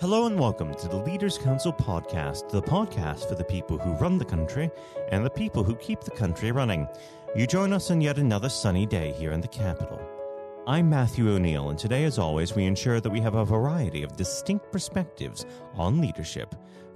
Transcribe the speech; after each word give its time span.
Hello 0.00 0.26
and 0.26 0.38
welcome 0.38 0.74
to 0.74 0.88
the 0.88 0.96
Leaders 0.96 1.38
Council 1.38 1.72
podcast, 1.72 2.48
the 2.50 2.62
podcast 2.62 3.28
for 3.28 3.36
the 3.36 3.44
people 3.44 3.78
who 3.78 3.92
run 3.92 4.18
the 4.18 4.24
country 4.24 4.68
and 5.10 5.24
the 5.24 5.30
people 5.30 5.62
who 5.62 5.76
keep 5.76 6.00
the 6.00 6.10
country 6.10 6.50
running. 6.50 6.88
You 7.36 7.46
join 7.46 7.72
us 7.72 7.90
on 7.90 8.00
yet 8.00 8.18
another 8.18 8.48
sunny 8.48 8.84
day 8.84 9.12
here 9.12 9.30
in 9.30 9.40
the 9.40 9.46
capital. 9.46 10.00
I'm 10.66 10.90
Matthew 10.90 11.30
O'Neill, 11.30 11.70
and 11.70 11.78
today, 11.78 12.02
as 12.04 12.18
always, 12.18 12.54
we 12.54 12.64
ensure 12.64 13.00
that 13.00 13.10
we 13.10 13.20
have 13.20 13.36
a 13.36 13.44
variety 13.44 14.02
of 14.02 14.16
distinct 14.16 14.72
perspectives 14.72 15.46
on 15.74 16.00
leadership. 16.00 16.54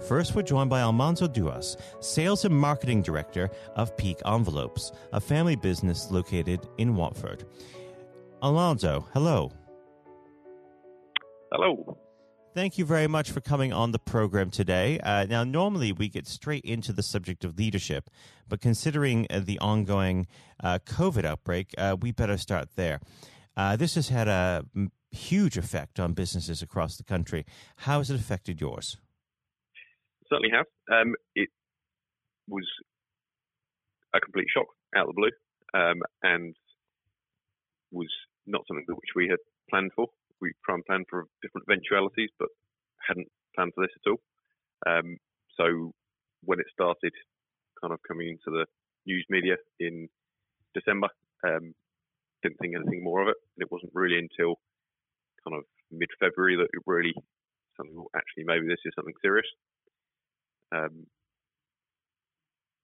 First, 0.09 0.35
we're 0.35 0.43
joined 0.43 0.71
by 0.71 0.81
Almanzo 0.81 1.29
Doouss, 1.29 1.77
Sales 2.01 2.45
and 2.45 2.57
Marketing 2.57 3.03
Director 3.03 3.51
of 3.77 3.97
Peak 3.97 4.19
Envelopes, 4.27 4.91
a 5.13 5.21
family 5.21 5.55
business 5.57 6.11
located 6.11 6.69
in 6.79 6.97
Watford. 6.97 7.45
Alonso, 8.43 9.07
hello. 9.13 9.53
Hello. 11.53 11.99
Thank 12.57 12.79
you 12.79 12.87
very 12.87 13.07
much 13.07 13.33
for 13.33 13.43
coming 13.43 13.75
on 13.75 13.93
the 13.93 13.99
program 13.99 14.49
today. 14.49 14.99
Uh, 15.01 15.27
now, 15.27 15.45
normally 15.45 15.93
we 15.93 16.09
get 16.09 16.27
straight 16.27 16.65
into 16.65 16.91
the 16.91 17.03
subject 17.03 17.45
of 17.45 17.59
leadership, 17.59 18.09
but 18.49 18.63
considering 18.63 19.27
uh, 19.29 19.41
the 19.41 19.59
ongoing 19.59 20.27
uh, 20.65 20.79
COVID 20.87 21.27
outbreak, 21.27 21.75
uh, 21.77 21.99
we 22.01 22.13
better 22.13 22.39
start 22.39 22.71
there. 22.75 23.01
Uh, 23.59 23.77
this 23.77 23.95
has 23.95 24.09
had 24.09 24.27
a 24.27 24.65
huge 25.11 25.59
effect 25.59 26.01
on 26.01 26.15
businesses 26.15 26.63
across 26.63 26.97
the 26.97 27.05
country. 27.05 27.45
How 27.77 27.99
has 27.99 28.11
it 28.11 28.19
affected 28.19 28.59
yours? 28.59 28.97
Certainly 30.31 30.53
have. 30.55 30.65
Um, 30.91 31.15
it 31.35 31.51
was 32.49 32.65
a 34.15 34.21
complete 34.21 34.47
shock 34.49 34.69
out 34.97 35.07
of 35.11 35.15
the 35.15 35.21
blue, 35.21 35.79
um, 35.79 36.01
and 36.23 36.57
was 37.93 38.09
not 38.47 38.63
something 38.67 38.87
which 38.89 39.11
we 39.15 39.29
had 39.29 39.41
planned 39.69 39.91
for 39.95 40.07
we 40.41 40.53
try 40.65 40.75
and 40.75 40.85
plan 40.85 41.05
for 41.09 41.25
different 41.43 41.67
eventualities, 41.69 42.31
but 42.39 42.49
hadn't 43.07 43.29
planned 43.55 43.73
for 43.75 43.85
this 43.85 43.97
at 43.97 44.11
all. 44.11 44.21
Um, 44.87 45.17
so 45.57 45.93
when 46.45 46.61
it 46.61 46.67
started 46.73 47.13
kind 47.81 47.93
of 47.93 48.01
coming 48.07 48.29
into 48.29 48.51
the 48.51 48.67
news 49.07 49.25
media 49.31 49.57
in 49.81 50.09
December, 50.75 51.09
um, 51.47 51.73
didn't 52.43 52.59
think 52.61 52.75
anything 52.77 53.03
more 53.03 53.23
of 53.23 53.29
it. 53.29 53.37
And 53.57 53.65
it 53.65 53.73
wasn't 53.73 53.93
really 53.95 54.19
until 54.19 54.57
kind 55.45 55.57
of 55.57 55.65
mid 55.91 56.09
February 56.21 56.57
that 56.57 56.69
it 56.73 56.83
really 56.87 57.15
something 57.77 58.05
actually 58.17 58.45
maybe 58.45 58.67
this 58.67 58.83
is 58.85 58.93
something 58.97 59.17
serious. 59.23 59.47
Um, 60.75 61.07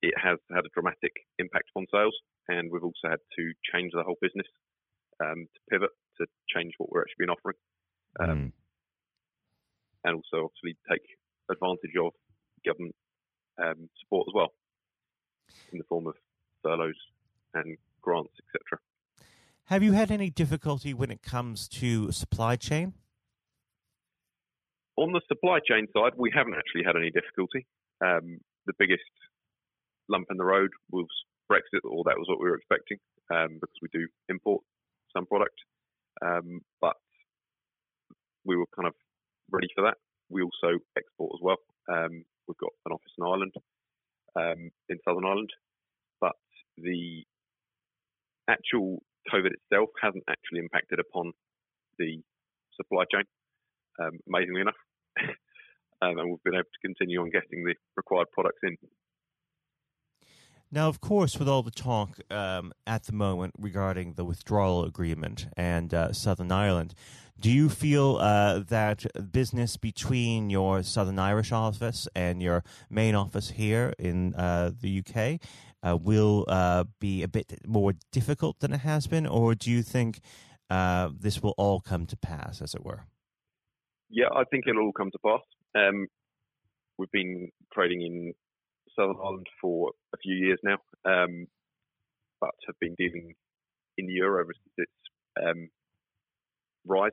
it 0.03 0.15
has 0.19 0.39
had 0.51 0.67
a 0.67 0.75
dramatic 0.75 1.13
impact 1.39 1.71
on 1.77 1.87
sales, 1.93 2.15
and 2.49 2.71
we've 2.71 2.83
also 2.83 3.09
had 3.09 3.23
to 3.39 3.45
change 3.73 3.93
the 3.95 4.03
whole 4.03 4.19
business 4.21 4.47
um, 5.23 5.47
to 5.47 5.61
pivot 5.71 5.91
to 6.19 6.27
change 6.55 6.73
what 6.79 6.91
we're 6.91 7.03
actually 7.03 7.27
been 7.27 7.31
offering, 7.31 7.57
um, 8.21 8.29
mm. 8.29 8.53
and 10.05 10.15
also 10.17 10.51
obviously 10.51 10.77
take 10.91 11.03
advantage 11.51 11.97
of 12.01 12.13
government 12.65 12.95
um, 13.63 13.89
support 14.01 14.27
as 14.29 14.35
well 14.35 14.53
in 15.73 15.79
the 15.79 15.85
form 15.85 16.07
of 16.07 16.15
furloughs 16.63 16.97
and 17.55 17.77
grants, 18.01 18.33
etc. 18.39 18.79
Have 19.67 19.83
you 19.83 19.93
had 19.93 20.11
any 20.11 20.31
difficulty 20.31 20.93
when 20.93 21.11
it 21.11 21.23
comes 21.23 21.69
to 21.69 22.13
supply 22.13 22.57
chain? 22.57 22.95
On 24.97 25.13
the 25.13 25.21
supply 25.29 25.59
chain 25.67 25.87
side, 25.97 26.13
we 26.17 26.31
haven't 26.35 26.55
actually 26.55 26.85
had 26.85 26.97
any 26.97 27.11
difficulty. 27.11 27.67
Um, 28.05 28.39
the 28.67 28.75
biggest 28.79 29.03
lump 30.09 30.27
in 30.31 30.37
the 30.37 30.45
road 30.45 30.71
was 30.91 31.07
Brexit, 31.51 31.85
or 31.85 32.05
that 32.05 32.19
was 32.19 32.27
what 32.29 32.41
we 32.41 32.49
were 32.51 32.57
expecting, 32.57 32.99
um, 33.31 33.59
because 33.61 33.77
we 33.81 33.89
do 33.93 34.07
import 34.29 34.63
some 35.17 35.27
product. 35.27 35.57
Um, 36.21 36.61
but 36.81 36.97
we 38.45 38.57
were 38.57 38.67
kind 38.75 38.89
of 38.89 38.95
ready 39.51 39.69
for 39.75 39.83
that. 39.85 39.97
We 40.29 40.43
also 40.43 40.79
export 40.97 41.33
as 41.35 41.43
well. 41.43 41.59
Um, 41.89 42.25
we've 42.47 42.59
got 42.59 42.73
an 42.87 42.93
office 42.93 43.13
in 43.19 43.25
Ireland, 43.25 43.55
um, 44.37 44.71
in 44.89 44.99
Southern 45.05 45.25
Ireland, 45.25 45.51
but 46.21 46.37
the 46.77 47.25
actual 48.49 49.03
COVID 49.33 49.53
itself 49.53 49.91
hasn't 50.01 50.25
actually 50.29 50.61
impacted 50.61 50.99
upon 50.99 51.33
the 51.99 52.21
supply 52.77 53.05
chain, 53.13 53.25
um, 54.01 54.19
amazingly 54.29 54.63
enough. 54.63 54.81
Um, 56.03 56.19
and 56.19 56.29
we've 56.31 56.43
been 56.43 56.59
able 56.59 56.65
to 56.65 56.85
continue 56.85 57.21
on 57.21 57.31
getting 57.31 57.63
the 57.63 57.75
required 57.97 58.27
products 58.33 58.59
in. 58.65 58.77
Now, 60.75 60.89
of 60.89 61.03
course, 61.03 61.39
with 61.39 61.51
all 61.51 61.63
the 61.63 61.71
talk 61.71 62.19
um, 62.31 62.73
at 62.87 63.05
the 63.05 63.13
moment 63.13 63.53
regarding 63.59 64.15
the 64.15 64.25
withdrawal 64.25 64.87
agreement 64.87 65.47
and 65.55 65.93
uh, 65.93 66.15
Southern 66.15 66.51
Ireland, 66.51 66.95
do 67.39 67.51
you 67.51 67.69
feel 67.69 68.17
uh, 68.17 68.61
that 68.61 69.05
business 69.31 69.77
between 69.77 70.49
your 70.49 70.83
Southern 70.83 71.19
Irish 71.19 71.53
office 71.53 72.09
and 72.15 72.41
your 72.41 72.65
main 72.89 73.15
office 73.15 73.51
here 73.51 73.93
in 73.99 74.35
uh, 74.35 74.71
the 74.81 75.03
UK 75.05 75.47
uh, 75.83 75.99
will 76.01 76.47
uh, 76.49 76.85
be 77.01 77.23
a 77.23 77.29
bit 77.29 77.53
more 77.67 77.93
difficult 78.11 78.61
than 78.61 78.73
it 78.73 78.81
has 78.81 79.07
been, 79.07 79.27
or 79.27 79.55
do 79.55 79.71
you 79.71 79.83
think 79.83 80.21
uh, 80.71 81.11
this 81.21 81.43
will 81.43 81.55
all 81.59 81.81
come 81.81 82.07
to 82.07 82.17
pass, 82.17 82.63
as 82.63 82.75
it 82.75 82.83
were? 82.83 83.05
Yeah, 84.09 84.29
I 84.35 84.45
think 84.45 84.65
it'll 84.67 84.85
all 84.85 84.93
come 84.93 85.11
to 85.11 85.19
pass. 85.19 85.43
Um, 85.75 86.07
we've 86.97 87.11
been 87.11 87.51
trading 87.75 88.01
in 88.01 88.33
Southern 88.97 89.17
Ireland 89.23 89.47
for 89.61 89.93
a 90.15 90.19
few 90.19 90.35
years 90.35 90.59
now, 90.63 90.79
um, 91.05 91.47
but 92.41 92.51
have 92.67 92.79
been 92.81 92.95
dealing 92.97 93.35
in 93.99 94.07
the 94.07 94.13
euro 94.13 94.45
since 94.45 94.75
its 94.79 95.47
um, 95.47 95.69
rise 96.87 97.13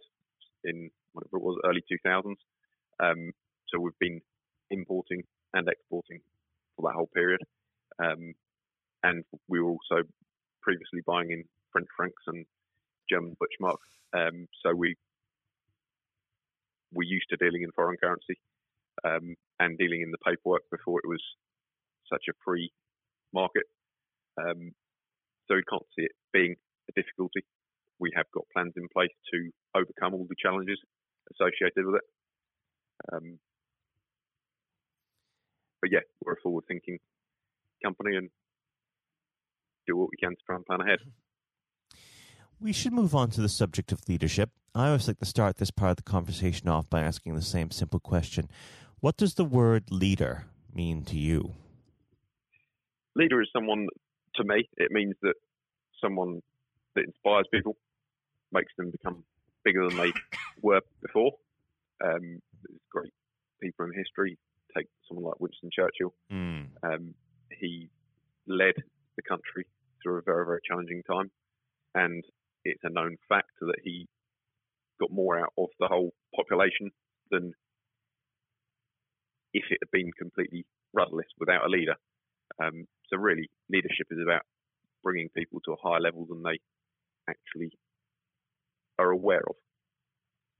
in 0.63 0.89
whatever 1.13 1.37
it 1.37 1.43
was, 1.43 1.59
early 1.65 1.83
2000s. 1.91 2.35
Um, 3.01 3.31
so 3.67 3.79
we've 3.79 3.99
been 3.99 4.21
importing 4.71 5.23
and 5.53 5.67
exporting 5.67 6.19
for 6.75 6.89
that 6.89 6.95
whole 6.95 7.09
period. 7.13 7.41
Um, 8.03 8.33
and 9.03 9.23
we 9.47 9.61
were 9.61 9.71
also 9.71 10.03
previously 10.61 11.01
buying 11.05 11.31
in 11.31 11.43
French 11.71 11.87
francs 11.95 12.21
and 12.27 12.45
German 13.09 13.35
Deutschmark. 13.35 13.77
Um, 14.13 14.47
so 14.63 14.73
we 14.73 14.95
we're 16.91 17.07
used 17.07 17.29
to 17.29 17.37
dealing 17.37 17.61
in 17.61 17.71
foreign 17.71 17.97
currency 17.97 18.39
um, 19.05 19.35
and 19.59 19.77
dealing 19.77 20.01
in 20.01 20.11
the 20.11 20.17
paperwork 20.25 20.63
before 20.71 20.99
it 21.03 21.07
was 21.07 21.21
such 22.11 22.25
a 22.29 22.33
free 22.43 22.71
market. 23.33 23.63
Um, 24.37 24.71
so 25.47 25.55
we 25.55 25.63
can't 25.69 25.85
see 25.95 26.05
it 26.05 26.11
being 26.33 26.55
a 26.89 26.93
difficulty. 26.99 27.45
We 27.99 28.11
have 28.15 28.25
got 28.33 28.45
plans 28.53 28.73
in 28.77 28.87
place 28.93 29.13
to 29.33 29.49
overcome 29.75 30.13
all 30.13 30.25
the 30.29 30.35
challenges 30.41 30.79
associated 31.33 31.85
with 31.85 31.95
it. 31.95 32.07
Um, 33.11 33.39
but 35.81 35.91
yeah, 35.91 36.05
we're 36.23 36.33
a 36.33 36.41
forward-thinking 36.43 36.99
company 37.83 38.15
and 38.15 38.29
do 39.87 39.95
what 39.95 40.09
we 40.11 40.17
can 40.21 40.31
to 40.31 40.41
try 40.45 40.55
and 40.55 40.65
plan 40.65 40.81
ahead. 40.81 40.99
We 42.61 42.73
should 42.73 42.91
move 42.91 43.15
on 43.15 43.29
to 43.31 43.41
the 43.41 43.47
subject 43.47 43.93
of 43.93 44.09
leadership. 44.09 44.49
I 44.75 44.87
always 44.87 45.07
like 45.07 45.19
to 45.19 45.25
start 45.25 45.55
this 45.55 45.71
part 45.71 45.91
of 45.91 45.95
the 45.95 46.03
conversation 46.03 46.67
off 46.67 46.89
by 46.89 46.99
asking 46.99 47.35
the 47.35 47.41
same 47.41 47.71
simple 47.71 48.01
question 48.01 48.49
What 48.99 49.15
does 49.15 49.35
the 49.35 49.45
word 49.45 49.85
leader 49.89 50.45
mean 50.73 51.05
to 51.05 51.17
you? 51.17 51.53
Leader 53.19 53.41
is 53.41 53.49
someone 53.53 53.87
to 54.35 54.43
me. 54.43 54.67
It 54.77 54.91
means 54.91 55.15
that 55.21 55.35
someone 56.01 56.41
that 56.95 57.05
inspires 57.05 57.45
people, 57.53 57.75
makes 58.51 58.71
them 58.77 58.91
become 58.91 59.23
bigger 59.63 59.87
than 59.87 59.97
they 59.97 60.11
were 60.61 60.81
before. 61.01 61.31
Um, 62.03 62.39
there's 62.63 62.79
great 62.91 63.13
people 63.61 63.85
in 63.85 63.93
history. 63.93 64.37
Take 64.75 64.87
someone 65.07 65.25
like 65.25 65.39
Winston 65.39 65.69
Churchill. 65.71 66.13
Mm. 66.31 66.67
Um, 66.83 67.13
he 67.59 67.89
led 68.47 68.75
the 69.15 69.21
country 69.27 69.65
through 70.01 70.19
a 70.19 70.21
very, 70.21 70.45
very 70.45 70.59
challenging 70.67 71.03
time, 71.03 71.29
and 71.95 72.23
it's 72.63 72.83
a 72.83 72.89
known 72.89 73.17
fact 73.27 73.51
that 73.61 73.79
he 73.83 74.07
got 74.99 75.11
more 75.11 75.39
out 75.39 75.53
of 75.57 75.67
the 75.79 75.87
whole 75.87 76.13
population 76.35 76.91
than 77.31 77.53
if 79.53 79.63
it 79.71 79.79
had 79.81 79.91
been 79.91 80.11
completely 80.17 80.65
rudderless 80.93 81.27
without 81.39 81.65
a 81.65 81.69
leader. 81.69 81.95
Um, 82.61 82.85
so 83.11 83.17
really, 83.17 83.49
leadership 83.69 84.07
is 84.11 84.19
about 84.23 84.41
bringing 85.03 85.29
people 85.35 85.59
to 85.65 85.73
a 85.73 85.75
higher 85.81 85.99
level 85.99 86.25
than 86.27 86.43
they 86.43 86.59
actually 87.29 87.71
are 88.97 89.11
aware 89.11 89.43
of 89.47 89.55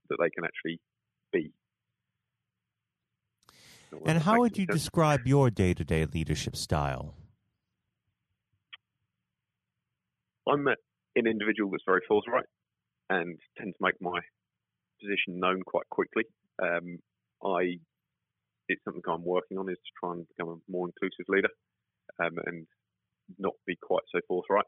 that 0.08 0.16
they 0.20 0.30
can 0.30 0.44
actually 0.44 0.80
be. 1.32 1.52
And 4.06 4.18
how 4.18 4.38
would 4.38 4.56
you 4.56 4.66
sense. 4.66 4.80
describe 4.80 5.26
your 5.26 5.50
day-to-day 5.50 6.06
leadership 6.06 6.56
style? 6.56 7.14
I'm 10.48 10.66
an 10.66 11.26
individual 11.26 11.70
that's 11.70 11.84
very 11.86 12.00
forthright 12.08 12.46
and 13.08 13.38
tend 13.58 13.74
to 13.74 13.84
make 13.84 14.00
my 14.00 14.20
position 15.00 15.40
known 15.40 15.62
quite 15.62 15.88
quickly. 15.90 16.24
Um, 16.62 16.98
I 17.44 17.78
it's 18.68 18.82
something 18.84 19.02
I'm 19.08 19.24
working 19.24 19.58
on 19.58 19.68
is 19.68 19.76
to 19.76 19.92
try 19.98 20.12
and 20.12 20.26
become 20.28 20.48
a 20.48 20.70
more 20.70 20.86
inclusive 20.86 21.26
leader 21.28 21.48
um, 22.22 22.36
and 22.46 22.66
not 23.38 23.54
be 23.66 23.76
quite 23.76 24.02
so 24.12 24.20
forthright. 24.28 24.66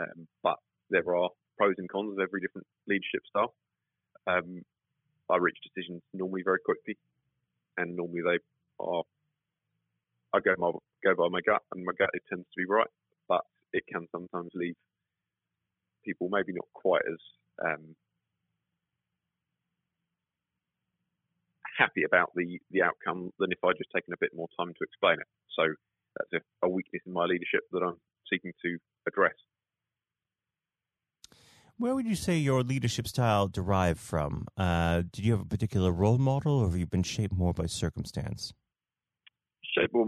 Um, 0.00 0.26
but 0.42 0.56
there 0.90 1.14
are 1.16 1.30
pros 1.56 1.74
and 1.78 1.88
cons 1.88 2.12
of 2.12 2.20
every 2.20 2.40
different 2.40 2.66
leadership 2.88 3.22
style. 3.28 3.54
Um, 4.26 4.62
I 5.30 5.36
reach 5.38 5.58
decisions 5.62 6.02
normally 6.12 6.42
very 6.44 6.58
quickly, 6.64 6.96
and 7.76 7.96
normally 7.96 8.22
they 8.22 8.38
are. 8.80 9.02
I 10.34 10.40
go 10.40 10.54
my 10.58 10.72
go 11.04 11.14
by 11.14 11.28
my 11.30 11.40
gut, 11.46 11.62
and 11.72 11.84
my 11.84 11.92
gut 11.98 12.10
it 12.12 12.22
tends 12.28 12.44
to 12.44 12.56
be 12.56 12.66
right, 12.66 12.88
but 13.28 13.42
it 13.72 13.84
can 13.90 14.06
sometimes 14.10 14.50
leave 14.54 14.74
people 16.04 16.28
maybe 16.30 16.52
not 16.52 16.66
quite 16.74 17.02
as 17.10 17.18
um, 17.64 17.96
happy 21.78 22.02
about 22.04 22.30
the 22.34 22.58
the 22.70 22.82
outcome 22.82 23.30
than 23.38 23.52
if 23.52 23.58
I'd 23.64 23.78
just 23.78 23.90
taken 23.94 24.12
a 24.12 24.20
bit 24.20 24.30
more 24.34 24.48
time 24.58 24.72
to 24.74 24.84
explain 24.84 25.14
it. 25.20 25.28
So 25.56 25.74
that's 26.16 26.44
a, 26.62 26.66
a 26.66 26.68
weakness 26.68 27.02
in 27.06 27.12
my 27.12 27.24
leadership 27.24 27.60
that 27.72 27.82
I'm 27.82 27.96
seeking 28.30 28.52
to 28.62 28.78
address. 29.06 29.34
Where 31.76 31.94
would 31.94 32.06
you 32.06 32.14
say 32.14 32.36
your 32.36 32.62
leadership 32.62 33.08
style 33.08 33.48
derived 33.48 33.98
from? 33.98 34.46
Uh, 34.56 35.02
did 35.10 35.24
you 35.24 35.32
have 35.32 35.40
a 35.40 35.46
particular 35.46 35.90
role 35.90 36.18
model, 36.18 36.60
or 36.60 36.68
have 36.68 36.78
you 36.78 36.86
been 36.86 37.02
shaped 37.02 37.34
more 37.34 37.52
by 37.52 37.66
circumstance? 37.66 38.54
Shaped 39.76 39.92
more, 39.92 40.06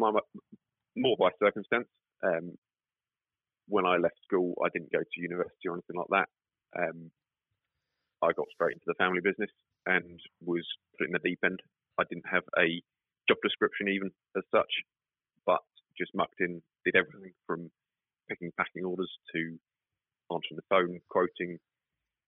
more 0.96 1.16
by 1.18 1.30
circumstance. 1.42 1.88
Um, 2.22 2.52
when 3.66 3.84
I 3.84 3.96
left 3.96 4.14
school, 4.22 4.54
I 4.64 4.68
didn't 4.72 4.92
go 4.92 5.00
to 5.00 5.20
university 5.20 5.68
or 5.68 5.74
anything 5.74 5.96
like 5.96 6.06
that. 6.10 6.28
Um, 6.78 7.10
I 8.22 8.32
got 8.32 8.46
straight 8.54 8.74
into 8.74 8.86
the 8.86 8.94
family 8.94 9.20
business 9.20 9.50
and 9.86 10.20
was 10.44 10.64
put 10.98 11.08
in 11.08 11.12
the 11.12 11.28
deep 11.28 11.40
end. 11.44 11.60
I 11.98 12.04
didn't 12.08 12.30
have 12.30 12.44
a 12.58 12.80
job 13.28 13.38
description 13.42 13.88
even 13.88 14.10
as 14.36 14.44
such, 14.54 14.70
just 15.98 16.14
mucked 16.14 16.40
in, 16.40 16.62
did 16.84 16.96
everything 16.96 17.32
from 17.46 17.70
picking 18.28 18.52
packing 18.56 18.84
orders 18.84 19.10
to 19.34 19.58
answering 20.32 20.56
the 20.56 20.68
phone, 20.68 20.98
quoting 21.08 21.58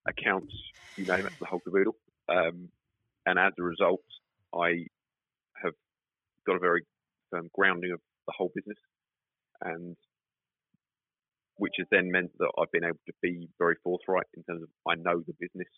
accounts, 0.06 0.54
you 0.96 1.04
name 1.06 1.26
it, 1.26 1.32
the 1.40 1.46
whole 1.46 1.60
caboodle. 1.60 1.96
Um, 2.28 2.68
and 3.26 3.38
as 3.38 3.52
a 3.58 3.62
result, 3.62 4.04
I 4.54 4.86
have 5.62 5.74
got 6.46 6.56
a 6.56 6.60
very 6.60 6.82
firm 7.30 7.48
grounding 7.54 7.92
of 7.92 8.00
the 8.26 8.32
whole 8.36 8.50
business, 8.54 8.78
and 9.62 9.96
which 11.56 11.74
has 11.78 11.86
then 11.90 12.10
meant 12.10 12.30
that 12.38 12.52
I've 12.58 12.70
been 12.72 12.84
able 12.84 13.00
to 13.06 13.12
be 13.22 13.48
very 13.58 13.74
forthright 13.82 14.26
in 14.36 14.42
terms 14.44 14.62
of 14.62 14.68
I 14.86 14.94
know 14.94 15.22
the 15.26 15.34
business, 15.40 15.68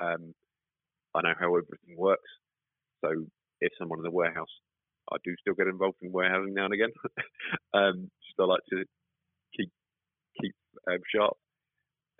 um, 0.00 0.34
I 1.14 1.22
know 1.22 1.34
how 1.38 1.56
everything 1.56 1.96
works. 1.96 2.28
So 3.02 3.10
if 3.60 3.72
someone 3.78 3.98
in 3.98 4.04
the 4.04 4.10
warehouse, 4.10 4.52
I 5.14 5.18
do 5.24 5.34
still 5.40 5.54
get 5.54 5.66
involved 5.66 5.98
in 6.02 6.12
warehousing 6.12 6.54
now 6.54 6.66
and 6.66 6.74
again. 6.74 6.92
um, 7.74 8.10
just 8.24 8.40
I 8.40 8.44
like 8.44 8.64
to 8.70 8.84
keep 9.56 9.70
keep 10.40 10.54
um, 10.88 10.98
sharp 11.14 11.36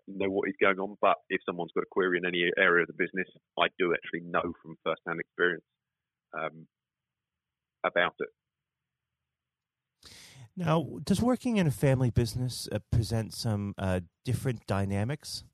know 0.09 0.31
what 0.31 0.49
is 0.49 0.55
going 0.61 0.79
on. 0.79 0.97
But 1.01 1.17
if 1.29 1.41
someone's 1.47 1.73
got 1.75 1.83
a 1.83 1.91
query 1.91 2.19
in 2.19 2.27
any 2.27 2.51
area 2.59 2.83
of 2.83 2.89
the 2.89 2.95
business, 2.95 3.29
I 3.59 3.67
do 3.79 3.95
actually 3.95 4.29
know 4.29 4.53
from 4.63 4.77
first-hand 4.85 5.21
experience 5.21 5.65
um, 6.35 6.67
about 7.85 8.15
it. 8.21 8.29
Now, 10.57 10.87
does 11.05 11.23
working 11.23 11.57
in 11.57 11.67
a 11.67 11.71
family 11.71 12.11
business 12.11 12.69
uh, 12.71 12.79
present 12.91 13.33
some 13.33 13.75
uh, 13.79 14.01
different 14.25 14.67
dynamics? 14.67 15.45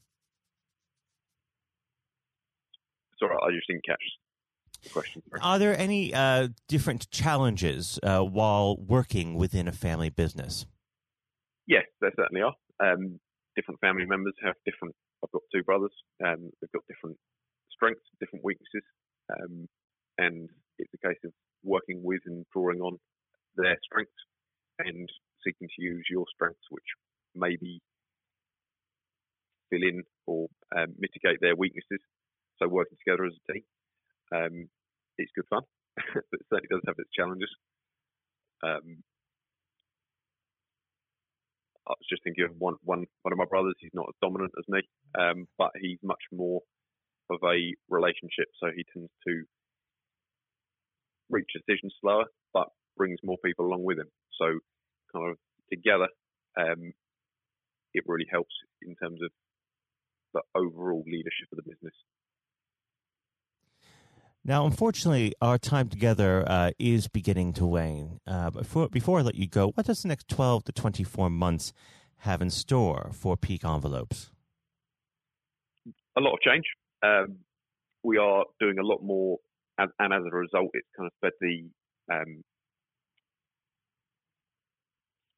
Sorry, 3.21 3.37
I 3.43 3.51
just 3.53 3.67
didn't 3.69 3.85
catch 3.85 4.03
the 4.83 4.91
question. 4.91 5.23
Are 5.43 5.59
there 5.59 5.79
any 5.79 6.15
uh, 6.15 6.49
different 6.69 7.11
challenges 7.11 7.99
uh, 8.03 8.21
while 8.21 8.77
working 8.77 9.35
within 9.35 9.69
a 9.69 9.73
family 9.73 10.11
business? 10.11 10.67
Yes, 11.67 11.85
there 12.01 12.13
certainly 12.17 12.43
are. 12.43 12.55
Um, 12.81 13.21
different 13.57 13.81
family 13.81 14.07
members 14.07 14.35
have 14.43 14.55
different. 14.65 14.95
I've 15.23 15.33
got 15.33 15.43
two 15.53 15.63
brothers, 15.65 15.93
um, 16.25 16.51
they've 16.61 16.73
got 16.73 16.87
different 16.89 17.17
strengths, 17.71 18.07
different 18.21 18.45
weaknesses, 18.45 18.87
um, 19.35 19.69
and 20.17 20.49
it's 20.79 20.95
a 20.95 21.09
case 21.09 21.19
of 21.25 21.33
working 21.65 22.03
with 22.03 22.21
and 22.27 22.47
drawing 22.53 22.81
on 22.81 22.99
their 23.57 23.77
strengths 23.83 24.23
and 24.79 25.09
seeking 25.45 25.69
to 25.69 25.83
use 25.83 26.07
your 26.09 26.25
strengths, 26.33 26.63
which 26.71 26.87
maybe 27.35 27.81
fill 29.71 29.83
in 29.83 30.03
or 30.27 30.47
um, 30.77 30.95
mitigate 30.99 31.41
their 31.41 31.57
weaknesses. 31.57 32.01
So 32.59 32.69
working 32.69 32.97
together 33.05 33.27
as 33.27 33.35
a 33.35 33.53
team, 33.53 33.63
um, 34.35 34.69
it's 35.19 35.33
good 35.35 35.49
fun, 35.51 35.63
but 35.97 36.41
certainly 36.51 36.69
does 36.71 36.87
have 36.87 36.97
its 36.99 37.11
challenges. 37.15 37.51
Um, 38.63 39.03
I 41.89 41.97
was 41.97 42.09
just 42.11 42.23
thinking 42.23 42.45
of 42.45 42.53
one, 42.59 42.75
one, 42.85 43.07
one 43.23 43.33
of 43.33 43.39
my 43.39 43.49
brothers. 43.49 43.75
He's 43.81 43.95
not 43.95 44.07
as 44.09 44.21
dominant 44.21 44.53
as 44.59 44.69
me, 44.69 44.81
um, 45.19 45.49
but 45.57 45.71
he's 45.81 45.99
much 46.03 46.21
more 46.31 46.61
of 47.31 47.41
a 47.45 47.73
relationship. 47.89 48.53
So 48.61 48.69
he 48.75 48.85
tends 48.93 49.11
to 49.27 49.45
reach 51.31 51.49
decisions 51.55 51.95
slower, 52.01 52.25
but 52.53 52.69
brings 52.97 53.19
more 53.25 53.39
people 53.45 53.67
along 53.67 53.85
with 53.85 53.99
him. 53.99 54.09
So 54.39 54.59
kind 55.13 55.31
of 55.31 55.37
together, 55.73 56.09
um, 56.59 56.93
it 57.95 58.05
really 58.07 58.27
helps 58.31 58.53
in 58.83 58.95
terms 58.97 59.21
of 59.23 59.31
the 60.35 60.43
overall 60.55 61.05
leadership 61.07 61.49
of 61.53 61.57
the 61.57 61.71
business. 61.71 61.95
Now, 64.45 64.65
unfortunately, 64.65 65.35
our 65.43 65.59
time 65.59 65.89
together 65.89 66.45
uh, 66.47 66.71
is 66.79 67.09
beginning 67.09 67.53
to 67.55 67.67
wane. 67.67 68.21
Uh, 68.27 68.51
before, 68.51 68.89
before 68.89 69.19
I 69.19 69.23
let 69.23 69.35
you 69.35 69.47
go, 69.47 69.69
what 69.73 69.87
does 69.87 70.03
the 70.03 70.09
next 70.09 70.29
12 70.29 70.65
to 70.65 70.73
24 70.73 71.29
months 71.29 71.73
have 72.19 72.41
in 72.41 72.51
store 72.51 73.11
for 73.13 73.37
Peak 73.37 73.65
Envelopes? 73.65 74.31
A 76.17 76.21
lot 76.21 76.33
of 76.33 76.41
change. 76.41 76.65
Um, 77.03 77.39
we 78.03 78.17
are 78.17 78.45
doing 78.59 78.79
a 78.79 78.87
lot 78.87 79.03
more, 79.03 79.39
and, 79.77 79.91
and, 79.99 80.13
as 80.13 80.23
a 80.25 80.35
result, 80.35 80.71
it's 80.73 80.89
kind 80.97 81.07
of 81.07 81.13
sped 81.19 81.33
the 81.41 81.69
um, 82.13 82.43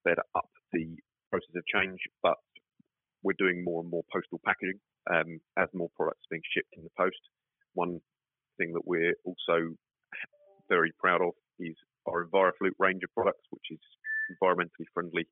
sped 0.01 0.19
up 0.35 0.49
the 0.73 0.97
process 1.31 1.51
of 1.57 1.65
change. 1.67 1.99
But 2.23 2.37
we're 3.23 3.35
doing 3.39 3.65
more 3.65 3.83
and 3.83 3.91
more 3.91 4.03
postal 4.13 4.41
packaging 4.45 4.81
um, 5.13 5.41
as 5.59 5.69
more 5.75 5.91
products 5.97 6.21
are 6.27 6.37
being 6.37 6.43
shipped 6.55 6.75
in 6.77 6.85
the 6.85 6.91
post. 6.97 7.21
One 7.75 8.01
thing 8.61 8.77
that 8.77 8.85
we're 8.85 9.17
also 9.25 9.73
very 10.69 10.93
proud 11.01 11.23
of 11.25 11.33
is 11.59 11.75
our 12.07 12.27
EnviroFlute 12.29 12.77
range 12.79 13.01
of 13.03 13.11
products, 13.17 13.45
which 13.49 13.65
is 13.73 13.81
environmentally 14.29 14.85
friendly 14.93 15.25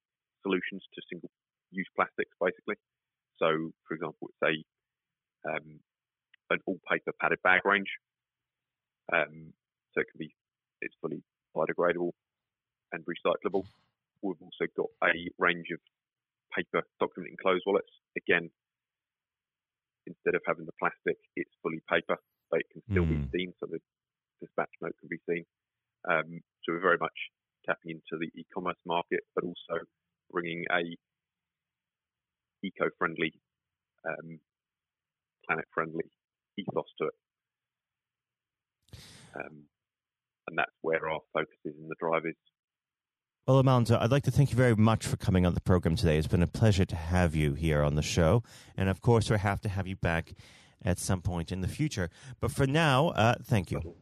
solutions 0.43 0.83
to 0.95 1.03
single 1.13 1.31
use 1.71 1.87
plastics, 1.95 2.33
basically. 2.41 2.77
So, 3.37 3.71
for 3.87 3.95
example, 3.95 4.33
it's 4.33 4.43
a 4.43 4.55
um, 5.49 5.81
an 6.51 6.59
all 6.67 6.81
paper 6.91 7.13
padded 7.21 7.39
bag 7.45 7.61
range. 7.65 7.89
Um, 9.13 9.53
so 9.93 10.01
it 10.01 10.09
can 10.11 10.19
be 10.19 10.35
it's 10.81 10.95
fully 11.01 11.23
biodegradable 11.55 12.13
and 12.93 13.05
recyclable. 13.05 13.65
We've 14.23 14.41
also 14.41 14.67
got 14.77 14.89
a 15.05 15.15
range 15.39 15.69
of 15.73 15.81
paper 16.57 16.83
document 16.99 17.33
enclosed 17.33 17.65
wallets. 17.67 17.93
Again, 18.17 18.51
instead 20.07 20.35
of 20.35 20.43
having 20.47 20.67
the 20.67 20.77
plastic, 20.81 21.17
it's 21.37 21.53
fully 21.63 21.81
paper 21.89 22.17
but 22.51 22.61
it 22.61 22.67
can 22.73 22.83
still 22.91 23.05
mm. 23.05 23.09
be 23.09 23.17
hmm. 23.17 23.31
seen, 23.35 23.53
so 23.61 23.67
the 23.71 23.79
dispatch 24.41 24.71
note 24.81 24.95
can 25.01 25.09
be 25.09 25.19
seen. 25.29 25.45
Um, 26.09 26.41
so 26.63 26.73
we're 26.73 26.81
very 26.81 26.99
much 26.99 27.13
tapping 27.67 27.93
into 27.93 28.19
the 28.19 28.31
e-commerce 28.39 28.79
market, 28.87 29.21
but 29.35 29.45
also 29.45 29.85
bringing 30.31 30.65
a 30.71 30.97
eco-friendly, 32.65 33.33
um, 34.07 34.41
planet-friendly 35.47 36.05
ethos 36.59 36.87
to 36.99 37.07
it. 37.07 37.15
Um, 39.37 39.65
and 40.49 40.59
that's 40.59 40.73
where 40.81 41.09
our 41.09 41.21
focus 41.33 41.59
is 41.65 41.75
and 41.79 41.91
the 41.91 41.95
drive 42.01 42.23
is. 42.25 42.35
Well, 43.47 43.59
Almanzo, 43.59 43.99
I'd 43.99 44.11
like 44.11 44.25
to 44.25 44.31
thank 44.31 44.51
you 44.51 44.57
very 44.57 44.77
much 44.77 45.07
for 45.07 45.17
coming 45.17 45.47
on 45.47 45.55
the 45.55 45.61
program 45.61 45.97
today. 45.97 46.19
It's 46.19 46.27
been 46.27 46.43
a 46.43 46.47
pleasure 46.47 46.85
to 46.85 46.97
have 46.97 47.35
you 47.35 47.55
here 47.55 47.83
on 47.83 47.95
the 47.95 48.03
show. 48.03 48.43
And 48.77 48.89
of 48.89 49.01
course, 49.01 49.31
we 49.31 49.39
have 49.39 49.61
to 49.63 49.69
have 49.71 49.87
you 49.87 49.97
back 49.97 50.35
at 50.85 50.99
some 50.99 51.21
point 51.21 51.53
in 51.53 51.61
the 51.61 51.69
future. 51.69 52.11
But 52.41 52.51
for 52.51 52.67
now, 52.67 53.09
uh, 53.11 53.35
thank 53.43 53.71
you. 53.71 53.97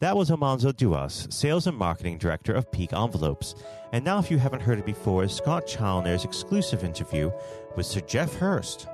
That 0.00 0.16
was 0.16 0.30
Almanzo 0.30 0.72
Doouss, 0.72 1.32
Sales 1.32 1.66
and 1.66 1.78
Marketing 1.78 2.18
Director 2.18 2.52
of 2.52 2.70
Peak 2.70 2.92
Envelopes. 2.92 3.54
And 3.92 4.04
now, 4.04 4.18
if 4.18 4.30
you 4.30 4.38
haven't 4.38 4.60
heard 4.60 4.78
it 4.78 4.84
before, 4.84 5.24
is 5.24 5.32
Scott 5.32 5.66
Challoner's 5.66 6.24
exclusive 6.24 6.84
interview 6.84 7.30
with 7.76 7.86
Sir 7.86 8.00
Geoff 8.00 8.34
Hurst. 8.34 8.86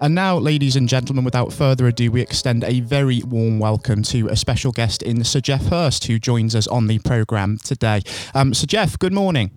And 0.00 0.14
now, 0.14 0.36
ladies 0.36 0.76
and 0.76 0.88
gentlemen, 0.88 1.24
without 1.24 1.52
further 1.52 1.86
ado, 1.86 2.10
we 2.10 2.20
extend 2.20 2.62
a 2.64 2.80
very 2.80 3.22
warm 3.22 3.58
welcome 3.58 4.02
to 4.04 4.28
a 4.28 4.36
special 4.36 4.72
guest 4.72 5.02
in 5.02 5.24
Sir 5.24 5.40
Geoff 5.40 5.66
Hurst, 5.66 6.04
who 6.04 6.18
joins 6.18 6.54
us 6.54 6.66
on 6.66 6.86
the 6.86 6.98
programme 6.98 7.58
today. 7.58 8.02
Um, 8.34 8.52
Sir 8.52 8.66
Geoff, 8.66 8.98
good 8.98 9.12
morning. 9.12 9.50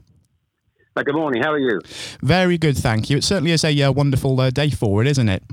Good 1.03 1.15
morning. 1.15 1.41
How 1.41 1.53
are 1.53 1.59
you? 1.59 1.79
Very 2.21 2.57
good, 2.57 2.77
thank 2.77 3.09
you. 3.09 3.17
It 3.17 3.23
certainly 3.23 3.51
is 3.51 3.63
a 3.63 3.81
uh, 3.81 3.91
wonderful 3.91 4.39
uh, 4.39 4.49
day 4.49 4.69
for 4.69 5.01
it, 5.01 5.07
isn't 5.07 5.29
it? 5.29 5.43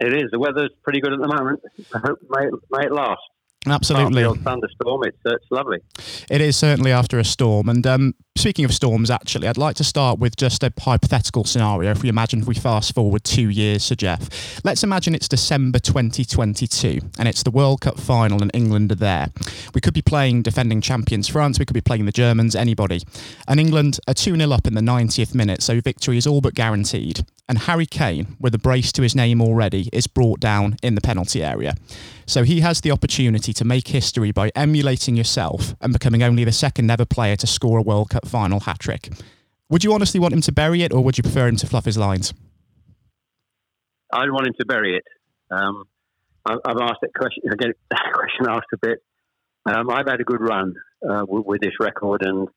It 0.00 0.14
is. 0.14 0.30
The 0.30 0.38
weather's 0.38 0.70
pretty 0.82 1.00
good 1.00 1.12
at 1.12 1.20
the 1.20 1.28
moment. 1.28 1.60
I 1.94 1.98
hope 1.98 2.18
may 2.28 2.46
it, 2.46 2.54
may 2.70 2.86
it 2.86 2.92
last. 2.92 3.20
Absolutely. 3.66 4.24
Thunderstorm, 4.24 5.04
it's, 5.04 5.18
uh, 5.26 5.34
it's 5.34 5.50
lovely. 5.50 5.80
It 6.30 6.40
is 6.40 6.56
certainly 6.56 6.92
after 6.92 7.18
a 7.18 7.24
storm. 7.24 7.68
And 7.68 7.86
um, 7.86 8.14
speaking 8.34 8.64
of 8.64 8.72
storms, 8.72 9.10
actually, 9.10 9.48
I'd 9.48 9.58
like 9.58 9.76
to 9.76 9.84
start 9.84 10.18
with 10.18 10.34
just 10.36 10.62
a 10.62 10.72
hypothetical 10.80 11.44
scenario. 11.44 11.90
If 11.90 12.02
we 12.02 12.08
imagine 12.08 12.40
if 12.40 12.46
we 12.46 12.54
fast 12.54 12.94
forward 12.94 13.22
two 13.22 13.50
years, 13.50 13.84
Sir 13.84 13.96
Geoff, 13.96 14.64
let's 14.64 14.82
imagine 14.82 15.14
it's 15.14 15.28
December 15.28 15.78
2022 15.78 17.00
and 17.18 17.28
it's 17.28 17.42
the 17.42 17.50
World 17.50 17.82
Cup 17.82 18.00
final 18.00 18.40
and 18.40 18.50
England 18.54 18.92
are 18.92 18.96
there. 18.96 19.28
We 19.74 19.82
could 19.82 19.94
be 19.94 20.02
playing 20.02 20.40
defending 20.40 20.80
champions 20.80 21.28
France, 21.28 21.58
we 21.58 21.66
could 21.66 21.74
be 21.74 21.82
playing 21.82 22.06
the 22.06 22.12
Germans, 22.12 22.56
anybody. 22.56 23.02
And 23.46 23.60
England 23.60 24.00
are 24.08 24.14
2 24.14 24.36
0 24.36 24.52
up 24.52 24.66
in 24.66 24.72
the 24.74 24.80
90th 24.80 25.34
minute, 25.34 25.62
so 25.62 25.82
victory 25.82 26.16
is 26.16 26.26
all 26.26 26.40
but 26.40 26.54
guaranteed 26.54 27.26
and 27.50 27.58
Harry 27.58 27.84
Kane, 27.84 28.36
with 28.38 28.54
a 28.54 28.58
brace 28.58 28.92
to 28.92 29.02
his 29.02 29.16
name 29.16 29.42
already, 29.42 29.88
is 29.92 30.06
brought 30.06 30.38
down 30.38 30.76
in 30.84 30.94
the 30.94 31.00
penalty 31.00 31.42
area. 31.42 31.74
So 32.24 32.44
he 32.44 32.60
has 32.60 32.80
the 32.80 32.92
opportunity 32.92 33.52
to 33.52 33.64
make 33.64 33.88
history 33.88 34.30
by 34.30 34.52
emulating 34.54 35.16
yourself 35.16 35.74
and 35.80 35.92
becoming 35.92 36.22
only 36.22 36.44
the 36.44 36.52
second 36.52 36.88
ever 36.92 37.04
player 37.04 37.34
to 37.34 37.48
score 37.48 37.80
a 37.80 37.82
World 37.82 38.10
Cup 38.10 38.28
final 38.28 38.60
hat 38.60 38.78
trick. 38.78 39.08
Would 39.68 39.82
you 39.82 39.92
honestly 39.92 40.20
want 40.20 40.32
him 40.32 40.42
to 40.42 40.52
bury 40.52 40.84
it, 40.84 40.92
or 40.92 41.02
would 41.02 41.18
you 41.18 41.24
prefer 41.24 41.48
him 41.48 41.56
to 41.56 41.66
fluff 41.66 41.86
his 41.86 41.98
lines? 41.98 42.32
I'd 44.12 44.30
want 44.30 44.46
him 44.46 44.54
to 44.60 44.66
bury 44.66 44.96
it. 44.96 45.04
Um, 45.50 45.82
I've 46.46 46.80
asked 46.80 47.00
that 47.02 47.14
question 47.16 47.42
again. 47.52 47.72
Question 48.14 48.46
asked 48.48 48.72
a 48.74 48.78
bit. 48.80 49.02
Um, 49.66 49.90
I've 49.90 50.06
had 50.06 50.20
a 50.20 50.24
good 50.24 50.40
run 50.40 50.74
uh, 51.02 51.24
with, 51.28 51.46
with, 51.46 51.60
this 51.60 51.74
record, 51.80 52.22
and 52.22 52.48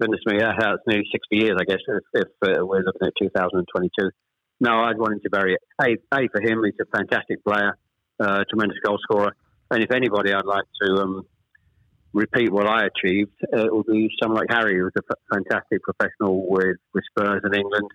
goodness 0.00 0.20
me, 0.24 0.38
that's 0.38 0.82
nearly 0.86 1.04
60 1.12 1.36
years, 1.36 1.56
I 1.60 1.64
guess, 1.64 1.80
if, 1.86 2.02
if 2.14 2.28
uh, 2.42 2.64
we're 2.64 2.82
looking 2.82 3.06
at 3.06 3.12
2022. 3.20 4.10
No, 4.62 4.84
I'd 4.84 4.96
want 4.96 5.14
him 5.14 5.20
to 5.24 5.30
bury 5.30 5.54
it. 5.54 5.60
A, 5.80 6.16
a 6.16 6.28
for 6.28 6.40
him, 6.40 6.62
he's 6.64 6.74
a 6.80 6.96
fantastic 6.96 7.44
player, 7.44 7.76
uh, 8.20 8.44
tremendous 8.48 8.78
goal 8.84 8.96
scorer. 9.02 9.34
And 9.72 9.82
if 9.82 9.90
anybody 9.90 10.32
I'd 10.32 10.46
like 10.46 10.66
to 10.82 11.02
um, 11.02 11.26
repeat 12.12 12.52
what 12.52 12.68
I 12.68 12.84
achieved, 12.86 13.32
uh, 13.52 13.66
it 13.66 13.74
would 13.74 13.86
be 13.86 14.08
someone 14.22 14.38
like 14.38 14.56
Harry, 14.56 14.78
who 14.78 14.84
was 14.84 14.92
a 14.96 15.34
fantastic 15.34 15.82
professional 15.82 16.48
with, 16.48 16.76
with 16.94 17.02
Spurs 17.10 17.42
in 17.44 17.52
England. 17.54 17.90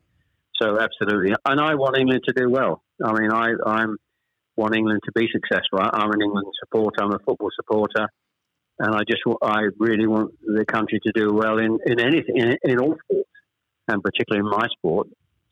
So 0.61 0.77
absolutely, 0.77 1.33
and 1.45 1.61
I 1.61 1.75
want 1.75 1.97
England 1.97 2.23
to 2.27 2.33
do 2.33 2.49
well. 2.49 2.83
I 3.01 3.13
mean, 3.13 3.31
I 3.31 3.51
I'm 3.65 3.95
want 4.57 4.75
England 4.75 5.01
to 5.05 5.11
be 5.13 5.29
successful. 5.31 5.79
I, 5.79 5.89
I'm 5.93 6.11
an 6.11 6.21
England 6.21 6.47
supporter. 6.59 7.01
I'm 7.01 7.13
a 7.13 7.19
football 7.19 7.51
supporter 7.55 8.07
and 8.79 8.95
I 8.95 8.99
just 9.07 9.21
I 9.41 9.61
really 9.79 10.07
want 10.07 10.33
the 10.41 10.65
country 10.65 10.99
to 11.03 11.11
do 11.13 11.33
well 11.33 11.57
in 11.57 11.77
in 11.85 11.99
anything 11.99 12.37
in, 12.37 12.57
in 12.63 12.79
all 12.79 12.95
sports, 13.03 13.29
and 13.87 14.03
particularly 14.03 14.45
in 14.45 14.49
my 14.49 14.67
sport. 14.77 15.07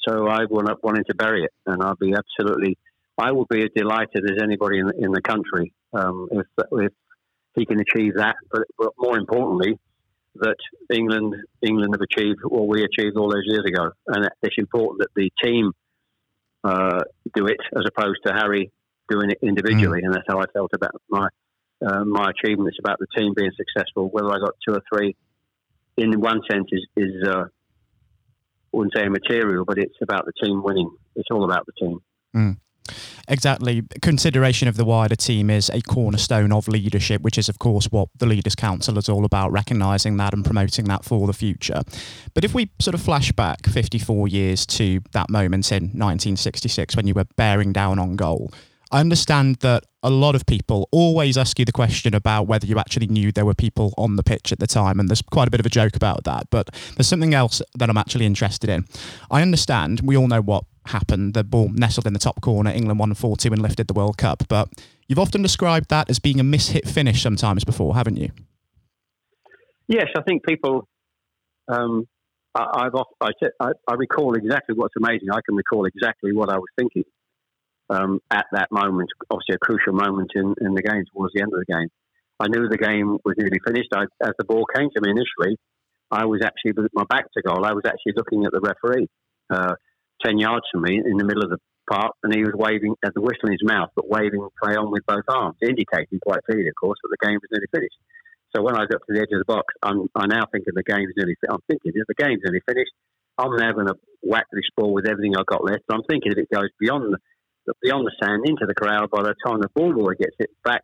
So 0.08 0.28
I 0.28 0.46
will 0.50 0.64
not 0.64 0.84
wanting 0.84 1.04
to 1.10 1.16
bury 1.16 1.44
it, 1.44 1.52
and 1.66 1.82
I'll 1.82 1.96
be 1.96 2.14
absolutely. 2.14 2.78
I 3.18 3.32
will 3.32 3.46
be 3.46 3.64
as 3.64 3.70
delighted 3.76 4.30
as 4.30 4.42
anybody 4.42 4.80
in, 4.80 4.92
in 5.00 5.12
the 5.12 5.22
country 5.22 5.74
um, 5.94 6.28
if 6.32 6.46
if 6.74 6.94
he 7.56 7.66
can 7.66 7.80
achieve 7.80 8.16
that. 8.16 8.36
But, 8.52 8.64
but 8.78 8.92
more 8.98 9.18
importantly, 9.18 9.80
that 10.36 10.58
England 10.94 11.36
England 11.62 11.94
have 11.94 12.02
achieved 12.02 12.40
what 12.44 12.68
we 12.68 12.84
achieved 12.84 13.18
all 13.18 13.30
those 13.30 13.46
years 13.46 13.64
ago, 13.66 13.92
and 14.08 14.30
it's 14.42 14.56
important 14.58 15.00
that 15.00 15.10
the 15.16 15.32
team 15.44 15.72
uh, 16.64 17.02
do 17.34 17.48
it 17.48 17.58
as 17.78 17.86
opposed 17.88 18.20
to 18.26 18.34
Harry 18.34 18.72
doing 19.10 19.32
it 19.32 19.40
individually, 19.42 20.02
mm. 20.02 20.06
and 20.06 20.14
that's 20.14 20.26
how 20.28 20.40
I 20.40 20.46
felt 20.54 20.72
about 20.74 21.02
my 21.10 21.28
uh, 21.86 22.04
my 22.04 22.32
achievement. 22.32 22.70
It's 22.70 22.80
about 22.80 23.00
the 23.00 23.08
team 23.18 23.34
being 23.36 23.52
successful. 23.56 24.10
Whether 24.10 24.30
I 24.30 24.40
got 24.40 24.56
two 24.68 24.76
or 24.76 24.82
three, 24.92 25.16
in 25.98 26.20
one 26.20 26.42
sense, 26.50 26.68
is, 26.72 26.86
is 26.96 27.28
uh, 27.28 27.46
wouldn't 28.75 28.94
say 28.96 29.05
immaterial, 29.05 29.65
but 29.65 29.77
it's 29.77 29.98
about 30.01 30.25
the 30.25 30.34
team 30.44 30.63
winning. 30.63 30.89
It's 31.15 31.29
all 31.32 31.44
about 31.44 31.65
the 31.65 31.72
team. 31.74 32.00
Mm. 32.36 32.58
Exactly. 33.27 33.82
Consideration 34.01 34.67
of 34.67 34.77
the 34.77 34.86
wider 34.86 35.15
team 35.15 35.50
is 35.50 35.70
a 35.72 35.82
cornerstone 35.82 36.51
of 36.51 36.67
leadership, 36.67 37.22
which 37.22 37.38
is, 37.38 37.50
of 37.50 37.58
course, 37.58 37.88
what 37.91 38.10
the 38.17 38.27
Leaders' 38.27 38.55
Council 38.55 38.98
is 38.98 39.10
all 39.10 39.25
about, 39.25 39.51
recognising 39.51 40.17
that 40.17 40.34
and 40.34 40.46
promoting 40.46 40.86
that 40.86 41.03
for 41.03 41.25
the 41.25 41.34
future. 41.34 41.82
But 42.34 42.44
if 42.44 42.53
we 42.53 42.70
sort 42.79 42.94
of 42.94 43.01
flash 43.01 43.32
back 43.32 43.65
54 43.65 44.27
years 44.27 44.65
to 44.67 45.01
that 45.13 45.29
moment 45.29 45.72
in 45.72 45.84
1966 45.86 46.96
when 46.96 47.08
you 47.08 47.15
were 47.15 47.25
bearing 47.36 47.74
down 47.74 47.98
on 47.98 48.15
goal, 48.15 48.51
I 48.96 49.02
understand 49.02 49.58
that 49.58 49.84
a 50.04 50.10
lot 50.10 50.36
of 50.36 50.46
people 50.46 50.88
always 50.90 51.38
ask 51.38 51.60
you 51.60 51.66
the 51.66 51.74
question 51.74 52.16
about 52.16 52.48
whether 52.48 52.66
you 52.66 52.80
actually 52.80 53.08
knew 53.08 53.30
there 53.30 53.44
were 53.44 53.54
people 53.54 53.94
on 53.98 54.16
the 54.16 54.24
pitch 54.24 54.54
at 54.54 54.60
the 54.60 54.68
time, 54.68 55.02
and 55.02 55.10
there's 55.10 55.22
quite 55.22 55.50
a 55.50 55.52
bit 55.52 55.60
of 55.60 55.66
a 55.66 55.70
joke 55.70 55.98
about 55.98 56.24
that. 56.24 56.50
But 56.50 56.70
there's 56.96 57.10
something 57.10 57.34
else 57.34 57.62
that 57.78 57.90
I'm 57.90 57.98
actually 57.98 58.25
interested 58.25 58.70
in. 58.70 58.86
I 59.30 59.42
understand, 59.42 60.00
we 60.06 60.16
all 60.16 60.30
know 60.30 60.40
what 60.40 60.64
happened. 60.86 61.34
The 61.34 61.44
ball 61.44 61.68
nestled 61.74 62.08
in 62.08 62.14
the 62.14 62.20
top 62.20 62.40
corner, 62.40 62.72
England 62.72 62.98
won 62.98 63.14
4 63.14 63.36
2 63.36 63.52
and 63.52 63.62
lifted 63.62 63.88
the 63.88 63.94
World 63.94 64.18
Cup. 64.18 64.46
But 64.48 64.70
you've 65.10 65.20
often 65.20 65.42
described 65.42 65.90
that 65.90 66.10
as 66.10 66.20
being 66.20 66.40
a 66.40 66.44
mishit 66.46 66.88
finish 66.88 67.22
sometimes 67.22 67.66
before, 67.66 67.96
haven't 67.96 68.16
you? 68.16 68.32
Yes, 69.90 70.08
I 70.18 70.22
think 70.22 70.46
people. 70.46 70.88
Um, 71.68 72.08
I, 72.58 72.84
have 72.86 72.96
I, 73.20 73.32
I, 73.60 73.72
I 73.90 73.94
recall 73.96 74.36
exactly 74.36 74.74
what's 74.74 74.96
amazing. 74.96 75.32
I 75.34 75.42
can 75.46 75.56
recall 75.56 75.84
exactly 75.84 76.32
what 76.32 76.50
I 76.50 76.56
was 76.56 76.70
thinking 76.78 77.04
um, 77.89 78.20
at 78.32 78.46
that 78.51 78.72
moment, 78.72 79.10
obviously 79.30 79.56
a 79.56 79.60
crucial 79.60 79.94
moment 79.94 80.32
in, 80.36 80.56
in 80.62 80.74
the 80.74 80.82
game 80.82 81.04
towards 81.13 81.34
the 81.34 81.42
end 81.42 81.54
of 81.54 81.60
the 81.60 81.74
game. 81.74 81.89
I 82.39 82.48
knew 82.48 82.68
the 82.68 82.77
game 82.77 83.18
was 83.24 83.36
nearly 83.38 83.60
finished. 83.65 83.89
I, 83.94 84.04
as 84.22 84.34
the 84.38 84.46
ball 84.46 84.65
came 84.75 84.89
to 84.89 85.01
me 85.01 85.12
initially, 85.12 85.58
I 86.12 86.25
was 86.25 86.42
actually 86.44 86.74
with 86.74 86.92
my 86.94 87.06
back 87.10 87.32
to 87.34 87.42
goal. 87.42 87.65
I 87.65 87.74
was 87.74 87.84
actually 87.86 88.13
looking 88.15 88.46
at 88.46 88.51
the 88.51 88.60
referee, 88.60 89.08
uh, 89.50 89.75
ten 90.24 90.38
yards 90.38 90.65
from 90.72 90.84
me, 90.84 90.98
in 90.98 91.18
the 91.18 91.24
middle 91.24 91.44
of 91.44 91.50
the 91.50 91.60
park, 91.89 92.13
and 92.24 92.34
he 92.34 92.42
was 92.42 92.54
waving 92.56 92.96
at 93.06 93.13
the 93.13 93.22
whistle 93.22 93.48
in 93.48 93.54
his 93.54 93.63
mouth, 93.63 93.89
but 93.96 94.10
waving 94.10 94.46
play 94.62 94.75
on 94.75 94.92
with 94.92 95.06
both 95.06 95.24
arms, 95.30 95.56
indicating 95.62 96.20
quite 96.20 96.44
clearly, 96.44 96.68
of 96.68 96.75
course, 96.75 97.00
that 97.04 97.10
the 97.10 97.25
game 97.25 97.39
was 97.39 97.50
nearly 97.51 97.70
finished. 97.72 97.98
So 98.56 98.63
when 98.63 98.75
I 98.75 98.86
got 98.86 99.01
to 99.06 99.12
the 99.13 99.22
edge 99.22 99.34
of 99.34 99.39
the 99.39 99.46
box, 99.46 99.74
I'm 99.84 100.08
I 100.15 100.27
now 100.27 100.46
thinking 100.51 100.74
the 100.75 100.84
game's 100.84 101.13
nearly. 101.15 101.36
I'm 101.50 101.63
thinking 101.68 101.92
if 101.96 102.08
the 102.08 102.15
game's 102.15 102.42
nearly 102.44 102.62
finished, 102.68 102.92
I'm 103.38 103.56
now 103.56 103.72
going 103.74 103.88
to 103.88 103.96
whack 104.24 104.48
this 104.51 104.68
ball 104.75 104.94
with 104.94 105.08
everything 105.08 105.36
I've 105.36 105.46
got 105.46 105.63
left. 105.63 105.84
I'm 105.92 106.04
thinking 106.10 106.32
if 106.32 106.38
it 106.38 106.50
goes 106.54 106.70
beyond 106.80 107.15
beyond 107.81 108.05
the 108.05 108.15
sand 108.22 108.43
into 108.45 108.65
the 108.65 108.75
corral. 108.75 109.07
by 109.07 109.24
the 109.24 109.36
time 109.45 109.60
the 109.60 109.69
ball 109.74 109.93
boy 109.93 110.13
gets 110.19 110.36
it 110.39 110.50
back 110.63 110.84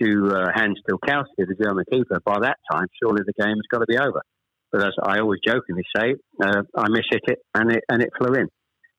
to 0.00 0.30
uh, 0.30 0.50
Hans 0.54 0.80
Tilkowski, 0.88 1.46
the 1.46 1.56
German 1.60 1.84
keeper. 1.90 2.20
By 2.24 2.40
that 2.40 2.58
time, 2.70 2.86
surely 3.00 3.22
the 3.24 3.32
game 3.38 3.56
has 3.56 3.68
got 3.70 3.78
to 3.78 3.86
be 3.86 3.98
over. 3.98 4.22
But 4.72 4.86
as 4.86 4.94
I 5.02 5.20
always 5.20 5.40
jokingly 5.46 5.84
say, 5.94 6.14
uh, 6.42 6.62
I 6.76 6.86
mishit 6.88 7.22
it 7.30 7.38
and 7.54 7.70
it 7.70 7.84
and 7.88 8.02
it 8.02 8.10
flew 8.18 8.34
in. 8.34 8.48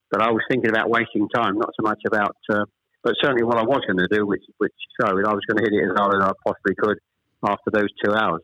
But 0.09 0.21
I 0.21 0.31
was 0.31 0.41
thinking 0.50 0.69
about 0.69 0.89
wasting 0.89 1.27
time, 1.29 1.57
not 1.57 1.71
so 1.75 1.83
much 1.83 2.00
about. 2.07 2.38
Uh, 2.50 2.63
but 3.03 3.13
certainly, 3.21 3.43
what 3.43 3.57
I 3.57 3.63
was 3.63 3.81
going 3.85 4.00
to 4.00 4.07
do, 4.09 4.25
which 4.25 4.43
which 4.57 4.74
showed, 5.00 5.25
I 5.25 5.33
was 5.33 5.43
going 5.47 5.57
to 5.57 5.63
hit 5.63 5.74
it 5.74 5.91
as 5.91 5.97
hard 5.97 6.15
as 6.15 6.29
I 6.29 6.31
possibly 6.45 6.75
could 6.79 6.97
after 7.43 7.71
those 7.71 7.91
two 8.03 8.13
hours. 8.13 8.41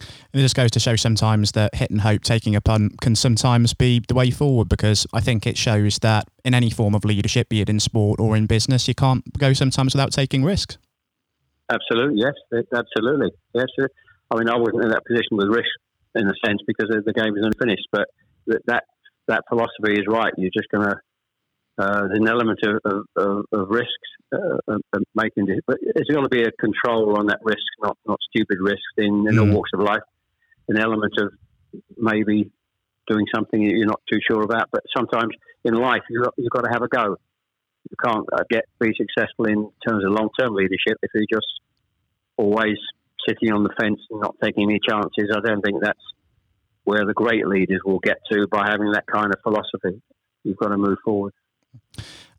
And 0.00 0.40
it 0.40 0.42
just 0.42 0.56
goes 0.56 0.70
to 0.72 0.80
show 0.80 0.96
sometimes 0.96 1.52
that 1.52 1.74
hit 1.74 1.90
and 1.90 2.00
hope, 2.00 2.22
taking 2.22 2.54
a 2.56 2.60
punt, 2.60 3.00
can 3.00 3.14
sometimes 3.14 3.74
be 3.74 4.02
the 4.06 4.14
way 4.14 4.30
forward 4.30 4.68
because 4.68 5.06
I 5.12 5.20
think 5.20 5.46
it 5.46 5.56
shows 5.56 5.98
that 6.00 6.28
in 6.44 6.54
any 6.54 6.70
form 6.70 6.94
of 6.94 7.04
leadership, 7.04 7.48
be 7.48 7.60
it 7.60 7.68
in 7.68 7.80
sport 7.80 8.20
or 8.20 8.36
in 8.36 8.46
business, 8.46 8.88
you 8.88 8.94
can't 8.94 9.22
go 9.38 9.52
sometimes 9.52 9.94
without 9.94 10.12
taking 10.12 10.44
risks. 10.44 10.78
Absolutely, 11.70 12.20
yes, 12.20 12.32
absolutely, 12.74 13.30
yes. 13.54 13.66
I 14.30 14.36
mean, 14.38 14.48
I 14.48 14.56
wasn't 14.56 14.84
in 14.84 14.90
that 14.90 15.04
position 15.06 15.36
with 15.36 15.48
risk 15.48 15.68
in 16.14 16.26
a 16.26 16.34
sense 16.44 16.60
because 16.66 16.88
the 16.88 17.12
game 17.12 17.32
was 17.32 17.44
unfinished, 17.44 17.88
but 17.92 18.08
that 18.66 18.84
that 19.26 19.44
philosophy 19.48 19.92
is 19.92 20.06
right. 20.08 20.32
You're 20.38 20.50
just 20.54 20.68
going 20.70 20.88
to 20.88 20.96
there's 21.78 22.18
an 22.18 22.28
element 22.28 22.58
of, 22.64 23.06
of, 23.16 23.44
of 23.52 23.68
risks 23.70 23.92
uh, 24.32 24.58
of 24.68 25.02
making 25.14 25.48
it, 25.48 25.64
but 25.66 25.78
there's 25.94 26.08
got 26.12 26.22
to 26.22 26.28
be 26.28 26.42
a 26.42 26.52
control 26.52 27.18
on 27.18 27.26
that 27.26 27.38
risk, 27.42 27.64
not 27.82 27.96
not 28.06 28.18
stupid 28.30 28.58
risks 28.60 28.82
in, 28.96 29.26
in 29.28 29.36
mm. 29.36 29.40
all 29.40 29.56
walks 29.56 29.70
of 29.74 29.80
life. 29.80 30.02
An 30.68 30.78
element 30.78 31.14
of 31.18 31.32
maybe 31.96 32.50
doing 33.08 33.26
something 33.34 33.62
you're 33.62 33.86
not 33.86 34.02
too 34.12 34.18
sure 34.28 34.42
about, 34.42 34.68
but 34.70 34.82
sometimes 34.94 35.32
in 35.64 35.74
life 35.74 36.02
you've 36.10 36.24
got, 36.24 36.34
you've 36.36 36.50
got 36.50 36.62
to 36.62 36.70
have 36.70 36.82
a 36.82 36.88
go. 36.88 37.16
You 37.90 37.96
can't 38.04 38.26
uh, 38.32 38.44
get 38.50 38.64
be 38.80 38.92
successful 38.96 39.46
in 39.46 39.70
terms 39.86 40.04
of 40.04 40.12
long 40.12 40.28
term 40.38 40.54
leadership 40.54 40.98
if 41.02 41.10
you're 41.14 41.24
just 41.30 41.48
always 42.36 42.76
sitting 43.26 43.52
on 43.52 43.62
the 43.62 43.70
fence 43.80 44.00
and 44.10 44.20
not 44.20 44.34
taking 44.42 44.64
any 44.64 44.80
chances. 44.86 45.32
I 45.34 45.40
don't 45.46 45.62
think 45.62 45.82
that's 45.82 45.98
where 46.84 47.06
the 47.06 47.14
great 47.14 47.46
leaders 47.46 47.80
will 47.84 47.98
get 47.98 48.18
to 48.32 48.46
by 48.50 48.66
having 48.68 48.92
that 48.92 49.04
kind 49.06 49.32
of 49.32 49.40
philosophy. 49.42 50.02
You've 50.44 50.56
got 50.56 50.68
to 50.68 50.76
move 50.76 50.98
forward. 51.04 51.32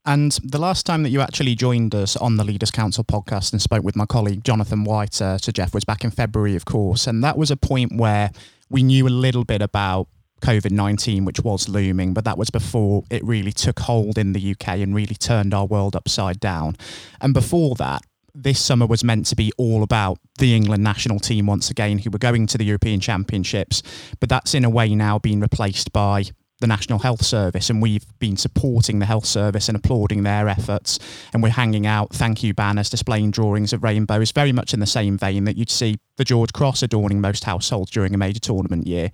And 0.06 0.32
the 0.44 0.58
last 0.58 0.86
time 0.86 1.04
that 1.04 1.10
you 1.10 1.22
actually 1.22 1.56
joined 1.56 1.94
us 1.94 2.16
on 2.16 2.38
the 2.38 2.44
Leaders 2.44 2.72
Council 2.72 3.04
podcast 3.04 3.52
and 3.52 3.62
spoke 3.62 3.84
with 3.84 3.96
my 3.96 4.06
colleague 4.06 4.44
Jonathan 4.44 4.84
White, 4.84 5.22
uh, 5.22 5.38
Sir 5.38 5.52
Geoff, 5.52 5.74
was 5.74 5.84
back 5.84 6.04
in 6.04 6.12
February, 6.12 6.56
of 6.56 6.66
course. 6.66 7.06
And 7.06 7.24
that 7.24 7.38
was 7.38 7.52
a 7.52 7.58
point 7.58 7.96
where 7.96 8.32
we 8.70 8.82
knew 8.82 9.08
a 9.08 9.10
little 9.10 9.44
bit 9.44 9.62
about 9.62 10.08
COVID 10.42 10.72
19, 10.72 11.26
which 11.26 11.42
was 11.42 11.68
looming, 11.68 12.14
but 12.14 12.24
that 12.26 12.38
was 12.38 12.50
before 12.50 13.04
it 13.10 13.24
really 13.24 13.52
took 13.52 13.80
hold 13.80 14.18
in 14.18 14.34
the 14.34 14.52
UK 14.52 14.80
and 14.80 14.96
really 14.96 15.16
turned 15.16 15.54
our 15.54 15.66
world 15.66 15.96
upside 15.96 16.40
down. 16.40 16.76
And 17.20 17.34
before 17.34 17.76
that, 17.76 18.02
this 18.34 18.60
summer 18.60 18.86
was 18.86 19.04
meant 19.04 19.26
to 19.28 19.36
be 19.36 19.52
all 19.58 19.84
about 19.84 20.18
the 20.38 20.56
England 20.56 20.84
national 20.84 21.20
team 21.20 21.46
once 21.46 21.70
again, 21.70 22.00
who 22.00 22.10
were 22.10 22.20
going 22.20 22.48
to 22.48 22.58
the 22.58 22.64
European 22.64 23.00
Championships. 23.00 23.84
But 24.20 24.30
that's 24.30 24.54
in 24.54 24.64
a 24.64 24.70
way 24.70 24.96
now 24.96 25.20
being 25.20 25.40
replaced 25.40 25.92
by 25.92 26.26
the 26.60 26.68
National 26.68 27.00
Health 27.00 27.24
Service, 27.24 27.70
and 27.70 27.82
we've 27.82 28.06
been 28.20 28.38
supporting 28.38 29.00
the 29.00 29.06
health 29.06 29.26
service 29.26 29.70
and 29.70 29.78
applauding 29.78 30.24
their 30.24 30.50
efforts. 30.50 31.00
And 31.34 31.42
we're 31.42 31.50
hanging 31.50 31.88
out 31.88 32.12
thank 32.12 32.44
you 32.44 32.54
banners, 32.54 32.90
displaying 32.90 33.32
drawings 33.32 33.72
of 33.72 33.84
rainbows, 33.84 34.32
very 34.32 34.52
much 34.52 34.74
in 34.74 34.80
the 34.80 34.86
same 34.86 35.18
vein 35.18 35.46
that 35.46 35.56
you'd 35.56 35.70
see 35.70 35.98
the 36.18 36.26
George 36.26 36.52
Cross 36.52 36.84
adorning 36.84 37.22
most 37.22 37.46
households 37.46 37.92
during 37.92 38.14
a 38.14 38.18
major 38.18 38.40
tournament 38.40 38.88
year. 38.88 39.12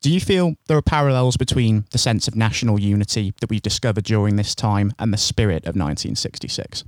Do 0.00 0.12
you 0.12 0.20
feel 0.20 0.54
there 0.66 0.76
are 0.76 0.82
parallels 0.82 1.36
between 1.36 1.84
the 1.90 1.98
sense 1.98 2.28
of 2.28 2.36
national 2.36 2.80
unity 2.80 3.32
that 3.40 3.50
we've 3.50 3.62
discovered 3.62 4.04
during 4.04 4.36
this 4.36 4.54
time 4.54 4.92
and 4.98 5.12
the 5.12 5.18
spirit 5.18 5.64
of 5.64 5.74
1966? 5.74 6.84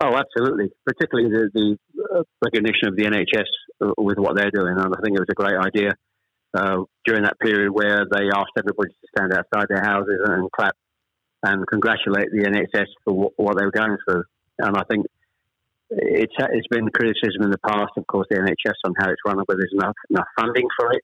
Oh, 0.00 0.16
absolutely. 0.16 0.70
Particularly 0.84 1.30
the, 1.30 1.78
the 2.10 2.24
recognition 2.44 2.88
of 2.88 2.96
the 2.96 3.04
NHS 3.04 3.44
uh, 3.84 3.92
with 3.98 4.18
what 4.18 4.36
they're 4.36 4.50
doing. 4.50 4.74
And 4.76 4.94
I 4.94 5.00
think 5.02 5.16
it 5.16 5.20
was 5.20 5.28
a 5.30 5.34
great 5.34 5.56
idea 5.56 5.92
during 6.54 7.22
that 7.24 7.38
period 7.40 7.70
where 7.70 8.04
they 8.10 8.28
asked 8.34 8.52
everybody 8.58 8.90
to 8.90 9.08
stand 9.16 9.32
outside 9.32 9.66
their 9.68 9.82
houses 9.82 10.20
and 10.24 10.50
clap 10.52 10.76
and 11.42 11.66
congratulate 11.66 12.30
the 12.30 12.44
NHS 12.44 12.86
for 13.04 13.14
what, 13.14 13.32
what 13.36 13.58
they 13.58 13.64
were 13.64 13.72
going 13.72 13.96
through. 14.06 14.24
And 14.58 14.76
I 14.76 14.82
think 14.88 15.06
it's 15.90 16.34
it's 16.38 16.66
been 16.68 16.88
criticism 16.90 17.42
in 17.42 17.50
the 17.50 17.58
past, 17.58 17.92
of 17.96 18.06
course, 18.06 18.26
the 18.30 18.36
NHS 18.36 18.74
on 18.84 18.94
how 18.98 19.10
it's 19.10 19.20
run, 19.26 19.36
whether 19.36 19.58
there's 19.58 19.74
enough 19.74 19.96
enough 20.10 20.28
funding 20.38 20.66
for 20.78 20.92
it, 20.92 21.02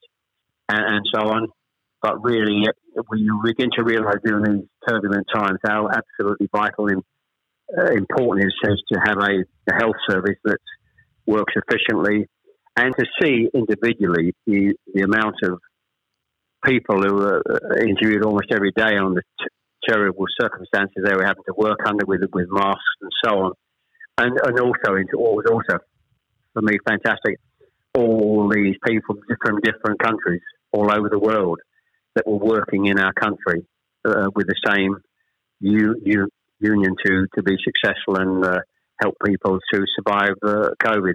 and, 0.69 0.97
and 0.97 1.07
so 1.14 1.28
on. 1.28 1.49
But 2.00 2.23
really, 2.23 2.62
when 3.09 3.21
you 3.21 3.40
begin 3.43 3.71
to 3.76 3.83
realise 3.83 4.19
during 4.25 4.45
these 4.45 4.69
turbulent 4.88 5.26
times 5.35 5.59
how 5.67 5.88
absolutely 5.88 6.49
vital 6.52 6.87
and 6.87 7.02
uh, 7.76 7.93
important 7.93 8.47
it 8.47 8.71
is 8.71 8.83
to 8.93 9.00
have 9.05 9.19
a, 9.19 9.45
a 9.71 9.75
health 9.75 9.97
service 10.09 10.38
that 10.45 10.59
works 11.26 11.52
efficiently, 11.57 12.26
and 12.78 12.94
to 12.97 13.04
see 13.20 13.49
individually 13.52 14.35
the, 14.47 14.75
the 14.94 15.02
amount 15.02 15.35
of 15.42 15.58
people 16.64 17.02
who 17.02 17.18
are 17.18 17.42
uh, 17.44 17.85
interviewed 17.85 18.25
almost 18.25 18.52
every 18.52 18.73
day 18.73 18.97
on 18.97 19.14
the 19.14 19.23
t- 19.40 19.47
terrible 19.88 20.26
circumstances 20.40 21.02
they 21.04 21.14
were 21.14 21.25
having 21.25 21.42
to 21.47 21.54
work 21.56 21.80
under 21.87 22.04
with 22.06 22.20
with 22.32 22.47
masks 22.50 22.99
and 23.00 23.11
so 23.25 23.30
on, 23.38 23.52
and 24.18 24.38
and 24.44 24.61
also 24.61 24.97
into 24.97 25.16
what 25.16 25.35
was 25.35 25.47
also 25.50 25.82
for 26.52 26.62
me 26.62 26.78
fantastic, 26.87 27.38
all 27.94 28.50
these 28.52 28.76
people 28.87 29.16
from 29.42 29.61
different 29.62 29.99
countries 30.00 30.42
all 30.73 30.90
over 30.90 31.08
the 31.08 31.18
world 31.18 31.58
that 32.14 32.26
were 32.26 32.37
working 32.37 32.87
in 32.87 32.99
our 32.99 33.12
country 33.12 33.66
uh, 34.04 34.28
with 34.35 34.47
the 34.47 34.56
same 34.66 34.97
union 35.61 36.94
to 37.04 37.26
to 37.35 37.42
be 37.42 37.56
successful 37.64 38.16
and 38.16 38.44
uh, 38.44 38.58
help 39.00 39.14
people 39.25 39.58
to 39.73 39.85
survive 39.97 40.35
uh, 40.44 40.70
COVID. 40.82 41.14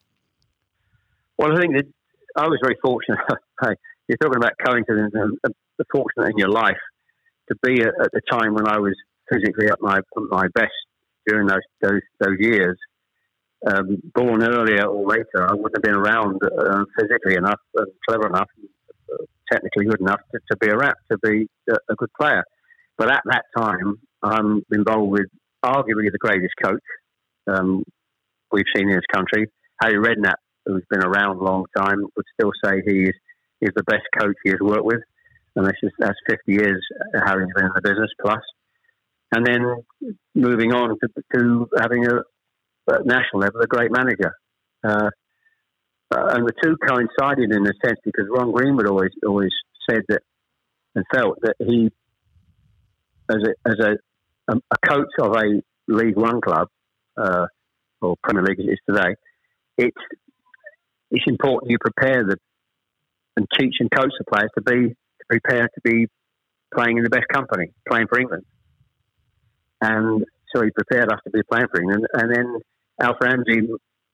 Well, 1.41 1.57
I 1.57 1.59
think 1.59 1.73
that 1.73 1.87
I 2.35 2.47
was 2.47 2.59
very 2.61 2.77
fortunate. 2.85 3.17
You're 4.07 4.17
talking 4.21 4.37
about 4.37 4.53
coincidence 4.63 5.11
and 5.15 5.55
fortunate 5.91 6.29
in 6.29 6.37
your 6.37 6.49
life 6.49 6.77
to 7.49 7.55
be 7.63 7.81
at, 7.81 8.11
the 8.13 8.21
time 8.29 8.53
when 8.53 8.67
I 8.67 8.77
was 8.77 8.93
physically 9.27 9.65
at 9.65 9.81
my 9.81 9.97
at 9.97 10.23
my 10.29 10.45
best 10.53 10.69
during 11.25 11.47
those 11.47 11.65
those, 11.81 12.01
those 12.19 12.37
years. 12.37 12.77
Um, 13.65 13.97
born 14.13 14.43
earlier 14.43 14.85
or 14.85 15.07
later, 15.07 15.49
I 15.49 15.53
wouldn't 15.53 15.77
have 15.77 15.81
been 15.81 15.95
around 15.95 16.41
uh, 16.43 16.83
physically 16.99 17.35
enough 17.35 17.59
and 17.75 17.87
clever 18.07 18.27
enough, 18.27 18.49
uh, 19.11 19.25
technically 19.51 19.85
good 19.85 19.99
enough 19.99 20.21
to, 20.33 20.39
to 20.51 20.57
be 20.57 20.67
a 20.67 20.77
rap, 20.77 20.97
to 21.11 21.17
be 21.23 21.47
a, 21.67 21.73
a, 21.89 21.95
good 21.95 22.09
player. 22.19 22.43
But 22.99 23.11
at 23.11 23.23
that 23.25 23.45
time, 23.57 23.99
I'm 24.21 24.63
involved 24.71 25.11
with 25.11 25.27
arguably 25.65 26.11
the 26.11 26.19
greatest 26.19 26.53
coach 26.63 26.83
um, 27.47 27.83
we've 28.51 28.65
seen 28.75 28.89
in 28.89 28.95
this 28.95 29.05
country, 29.11 29.47
Harry 29.81 29.95
Redknapp, 29.95 30.35
who's 30.65 30.83
been 30.89 31.03
around 31.03 31.37
a 31.37 31.43
long 31.43 31.65
time, 31.75 32.05
would 32.15 32.25
still 32.33 32.51
say 32.63 32.81
he 32.85 33.03
is, 33.03 33.15
is 33.61 33.71
the 33.75 33.83
best 33.83 34.03
coach 34.17 34.35
he 34.43 34.51
has 34.51 34.59
worked 34.59 34.85
with. 34.85 35.01
And 35.55 35.65
this 35.65 35.75
is, 35.83 35.91
that's 35.99 36.17
50 36.29 36.51
years 36.51 36.85
having 37.13 37.47
been 37.55 37.65
in 37.65 37.71
the 37.75 37.81
business 37.81 38.09
plus. 38.21 38.41
And 39.33 39.45
then 39.45 40.15
moving 40.35 40.73
on 40.73 40.97
to, 40.99 41.23
to 41.35 41.69
having 41.79 42.05
a, 42.05 42.19
at 42.93 43.05
national 43.05 43.41
level, 43.41 43.61
a 43.61 43.67
great 43.67 43.91
manager. 43.91 44.33
Uh, 44.83 45.09
uh, 46.13 46.27
and 46.33 46.45
the 46.45 46.53
two 46.61 46.75
coincided 46.85 47.51
in 47.53 47.65
a 47.65 47.71
sense 47.85 47.99
because 48.03 48.25
Ron 48.29 48.51
Greenwood 48.51 48.87
always 48.87 49.11
always 49.25 49.51
said 49.89 50.01
that 50.09 50.21
and 50.95 51.05
felt 51.13 51.39
that 51.41 51.55
he, 51.59 51.89
as 53.29 53.37
a 53.37 53.69
as 53.69 53.75
a, 53.79 54.55
a 54.55 54.87
coach 54.89 55.11
of 55.19 55.35
a 55.35 55.61
League 55.87 56.17
One 56.17 56.41
club 56.41 56.67
uh, 57.15 57.45
or 58.01 58.15
Premier 58.23 58.43
League 58.43 58.59
as 58.59 58.65
it 58.65 58.71
is 58.71 58.79
today, 58.89 59.15
it's 59.77 59.97
it's 61.11 61.25
important 61.27 61.71
you 61.71 61.77
prepare 61.79 62.25
them 62.25 62.37
and 63.37 63.47
teach 63.59 63.75
and 63.79 63.89
coach 63.91 64.11
the 64.17 64.25
players 64.25 64.49
to 64.57 64.61
be 64.61 64.89
to 64.89 65.25
prepare 65.29 65.67
to 65.67 65.81
be 65.83 66.07
playing 66.73 66.97
in 66.97 67.03
the 67.03 67.09
best 67.09 67.27
company, 67.31 67.71
playing 67.87 68.07
for 68.07 68.19
England. 68.19 68.43
And 69.81 70.23
so 70.53 70.63
he 70.63 70.69
prepared 70.71 71.11
us 71.11 71.19
to 71.25 71.31
be 71.31 71.41
playing 71.49 71.67
for 71.71 71.81
England. 71.81 72.05
And 72.13 72.33
then 72.33 72.57
Alf 73.01 73.17
Ramsey 73.21 73.67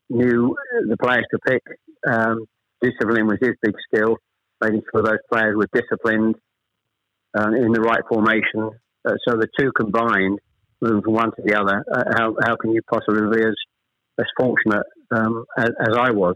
knew 0.10 0.56
the 0.88 0.98
players 0.98 1.26
to 1.32 1.40
pick. 1.48 1.62
Um, 2.08 2.46
discipline 2.82 3.28
was 3.28 3.38
his 3.42 3.54
big 3.62 3.76
skill, 3.92 4.18
making 4.62 4.82
sure 4.92 5.04
those 5.04 5.18
players 5.32 5.56
were 5.56 5.68
disciplined 5.74 6.36
uh, 7.38 7.52
in 7.52 7.72
the 7.74 7.82
right 7.82 8.02
formation. 8.10 8.72
Uh, 9.06 9.14
so 9.28 9.36
the 9.36 9.48
two 9.60 9.72
combined, 9.74 10.40
moving 10.82 11.02
from 11.02 11.14
one 11.14 11.32
to 11.32 11.42
the 11.44 11.56
other, 11.60 11.84
uh, 11.94 12.04
how, 12.18 12.36
how 12.46 12.56
can 12.56 12.72
you 12.72 12.82
possibly 12.90 13.38
be 13.38 13.44
as, 13.44 13.56
as 14.20 14.26
fortunate 14.40 14.84
um, 15.12 15.46
as, 15.58 15.70
as 15.82 15.96
I 15.98 16.12
was? 16.12 16.36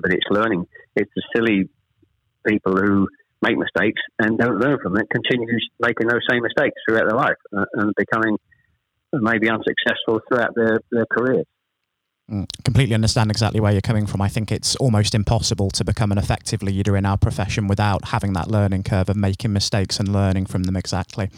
but 0.00 0.12
it's 0.12 0.26
learning. 0.30 0.66
It's 0.96 1.10
the 1.14 1.22
silly 1.34 1.68
people 2.46 2.76
who 2.76 3.08
make 3.42 3.56
mistakes 3.58 4.00
and 4.18 4.38
don't 4.38 4.58
learn 4.58 4.78
from 4.82 4.96
it, 4.96 5.06
continues 5.10 5.68
making 5.80 6.08
those 6.08 6.20
same 6.30 6.42
mistakes 6.42 6.76
throughout 6.86 7.08
their 7.08 7.16
life 7.16 7.36
uh, 7.56 7.64
and 7.74 7.92
becoming 7.96 8.36
maybe 9.12 9.48
unsuccessful 9.48 10.20
throughout 10.28 10.54
their, 10.54 10.78
their 10.90 11.06
careers. 11.06 11.46
Completely 12.64 12.94
understand 12.94 13.30
exactly 13.30 13.60
where 13.60 13.70
you're 13.70 13.82
coming 13.82 14.06
from. 14.06 14.22
I 14.22 14.28
think 14.28 14.50
it's 14.50 14.76
almost 14.76 15.14
impossible 15.14 15.68
to 15.72 15.84
become 15.84 16.10
an 16.10 16.16
effective 16.16 16.62
leader 16.62 16.96
in 16.96 17.04
our 17.04 17.18
profession 17.18 17.66
without 17.66 18.06
having 18.06 18.32
that 18.32 18.50
learning 18.50 18.84
curve 18.84 19.10
of 19.10 19.16
making 19.16 19.52
mistakes 19.52 20.00
and 20.00 20.08
learning 20.10 20.46
from 20.46 20.62
them 20.62 20.74
exactly. 20.74 21.28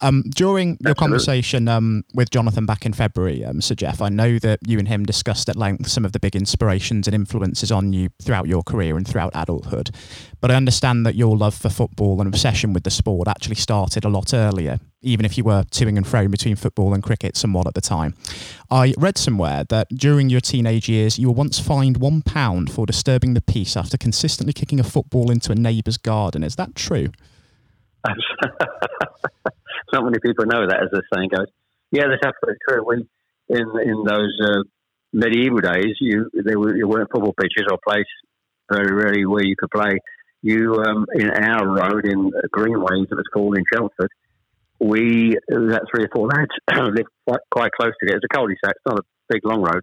Um, 0.00 0.24
during 0.34 0.78
your 0.80 0.94
conversation 0.94 1.68
um, 1.68 2.04
with 2.14 2.30
Jonathan 2.30 2.64
back 2.64 2.86
in 2.86 2.94
February, 2.94 3.44
um, 3.44 3.60
Sir 3.60 3.74
Geoff, 3.74 4.00
I 4.00 4.08
know 4.08 4.38
that 4.38 4.60
you 4.66 4.78
and 4.78 4.88
him 4.88 5.04
discussed 5.04 5.50
at 5.50 5.56
length 5.56 5.88
some 5.88 6.06
of 6.06 6.12
the 6.12 6.20
big 6.20 6.34
inspirations 6.34 7.06
and 7.06 7.14
influences 7.14 7.70
on 7.70 7.92
you 7.92 8.08
throughout 8.22 8.46
your 8.46 8.62
career 8.62 8.96
and 8.96 9.06
throughout 9.06 9.32
adulthood. 9.34 9.90
But 10.40 10.50
I 10.50 10.54
understand 10.54 11.04
that 11.04 11.14
your 11.14 11.36
love 11.36 11.54
for 11.54 11.68
football 11.68 12.20
and 12.22 12.28
obsession 12.28 12.72
with 12.72 12.84
the 12.84 12.90
sport 12.90 13.28
actually 13.28 13.56
started 13.56 14.06
a 14.06 14.08
lot 14.08 14.32
earlier 14.32 14.80
even 15.02 15.26
if 15.26 15.36
you 15.36 15.44
were 15.44 15.64
toing 15.64 15.96
and 15.96 16.06
fro 16.06 16.28
between 16.28 16.56
football 16.56 16.94
and 16.94 17.02
cricket 17.02 17.36
somewhat 17.36 17.66
at 17.66 17.74
the 17.74 17.80
time. 17.80 18.14
I 18.70 18.94
read 18.96 19.18
somewhere 19.18 19.64
that 19.64 19.88
during 19.90 20.30
your 20.30 20.40
teenage 20.40 20.88
years, 20.88 21.18
you 21.18 21.28
were 21.28 21.34
once 21.34 21.58
fined 21.58 21.98
one 21.98 22.22
pound 22.22 22.70
for 22.70 22.86
disturbing 22.86 23.34
the 23.34 23.40
peace 23.40 23.76
after 23.76 23.98
consistently 23.98 24.52
kicking 24.52 24.80
a 24.80 24.84
football 24.84 25.30
into 25.30 25.52
a 25.52 25.54
neighbour's 25.54 25.98
garden. 25.98 26.42
Is 26.42 26.56
that 26.56 26.74
true? 26.74 27.08
Not 29.92 30.04
many 30.04 30.18
people 30.24 30.46
know 30.46 30.66
that, 30.66 30.82
as 30.82 30.90
the 30.90 31.02
saying 31.14 31.28
goes. 31.28 31.46
Yeah, 31.90 32.04
that's 32.08 32.24
absolutely 32.24 32.58
true. 32.68 32.84
We 32.86 33.06
in 33.48 33.68
in 33.84 34.04
those 34.04 34.40
uh, 34.42 34.62
medieval 35.12 35.60
days, 35.60 35.96
you 36.00 36.30
there 36.32 36.58
were 36.58 36.74
you 36.74 36.88
weren't 36.88 37.10
football 37.12 37.34
pitches 37.38 37.66
or 37.70 37.78
place 37.86 38.06
very 38.72 38.94
rarely 38.94 39.26
where 39.26 39.44
you 39.44 39.54
could 39.56 39.70
play. 39.70 39.98
You 40.40 40.82
um, 40.84 41.06
in 41.14 41.30
our 41.30 41.68
road 41.68 42.06
in 42.06 42.32
Greenways, 42.50 43.08
it 43.10 43.14
was 43.14 43.26
called 43.32 43.56
in 43.56 43.64
Chelmsford 43.72 44.10
we 44.82 45.36
that 45.48 45.86
three 45.90 46.04
or 46.04 46.10
four 46.14 46.26
lads 46.26 46.50
lived 46.94 47.08
quite, 47.26 47.40
quite 47.50 47.72
close 47.72 47.92
to 48.02 48.10
it. 48.10 48.16
It's 48.16 48.24
a 48.24 48.34
cul-de-sac. 48.34 48.74
It's 48.74 48.86
not 48.86 48.98
a 48.98 49.02
big 49.28 49.44
long 49.44 49.62
road 49.62 49.82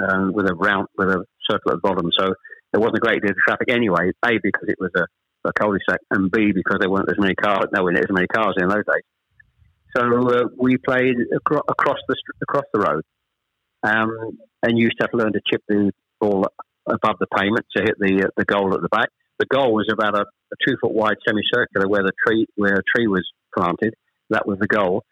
um, 0.00 0.32
with 0.32 0.50
a 0.50 0.54
round 0.54 0.88
with 0.96 1.08
a 1.08 1.24
circle 1.48 1.72
at 1.72 1.76
the 1.76 1.88
bottom, 1.88 2.10
so 2.18 2.34
there 2.72 2.80
wasn't 2.80 2.98
a 2.98 3.00
great 3.00 3.22
deal 3.22 3.30
of 3.30 3.36
traffic 3.46 3.70
anyway. 3.70 4.10
A 4.24 4.38
because 4.42 4.68
it 4.68 4.76
was 4.78 4.90
a, 4.96 5.06
a 5.48 5.52
cul-de-sac, 5.52 6.00
and 6.10 6.30
B 6.30 6.52
because 6.52 6.78
there 6.80 6.90
weren't 6.90 7.10
as 7.10 7.18
many 7.18 7.34
cars. 7.34 7.66
No, 7.72 7.86
there 7.86 8.02
as 8.02 8.10
many 8.10 8.26
cars 8.26 8.56
in 8.58 8.68
those 8.68 8.84
days. 8.84 9.04
So 9.96 10.02
uh, 10.02 10.48
we 10.56 10.76
played 10.76 11.16
acro- 11.34 11.62
across 11.68 11.98
the 12.08 12.16
across 12.42 12.64
the 12.74 12.80
road, 12.80 13.02
um, 13.84 14.38
and 14.62 14.78
used 14.78 14.96
to 14.98 15.04
have 15.04 15.10
to 15.12 15.16
learn 15.16 15.32
to 15.32 15.40
chip 15.50 15.62
the 15.68 15.92
ball 16.20 16.46
above 16.86 17.16
the 17.20 17.26
pavement 17.34 17.66
to 17.76 17.82
hit 17.82 17.94
the 17.98 18.24
uh, 18.26 18.30
the 18.36 18.44
goal 18.44 18.74
at 18.74 18.82
the 18.82 18.88
back. 18.88 19.08
The 19.38 19.46
goal 19.46 19.72
was 19.72 19.88
about 19.90 20.18
a, 20.18 20.22
a 20.22 20.56
two 20.66 20.76
foot 20.80 20.92
wide 20.92 21.16
semicircular 21.26 21.88
where 21.88 22.02
the 22.02 22.12
tree 22.26 22.46
where 22.56 22.74
a 22.74 22.82
tree 22.94 23.06
was 23.06 23.24
planted, 23.56 23.94
that 24.30 24.46
was 24.46 24.58
the 24.58 24.66
goal. 24.66 25.04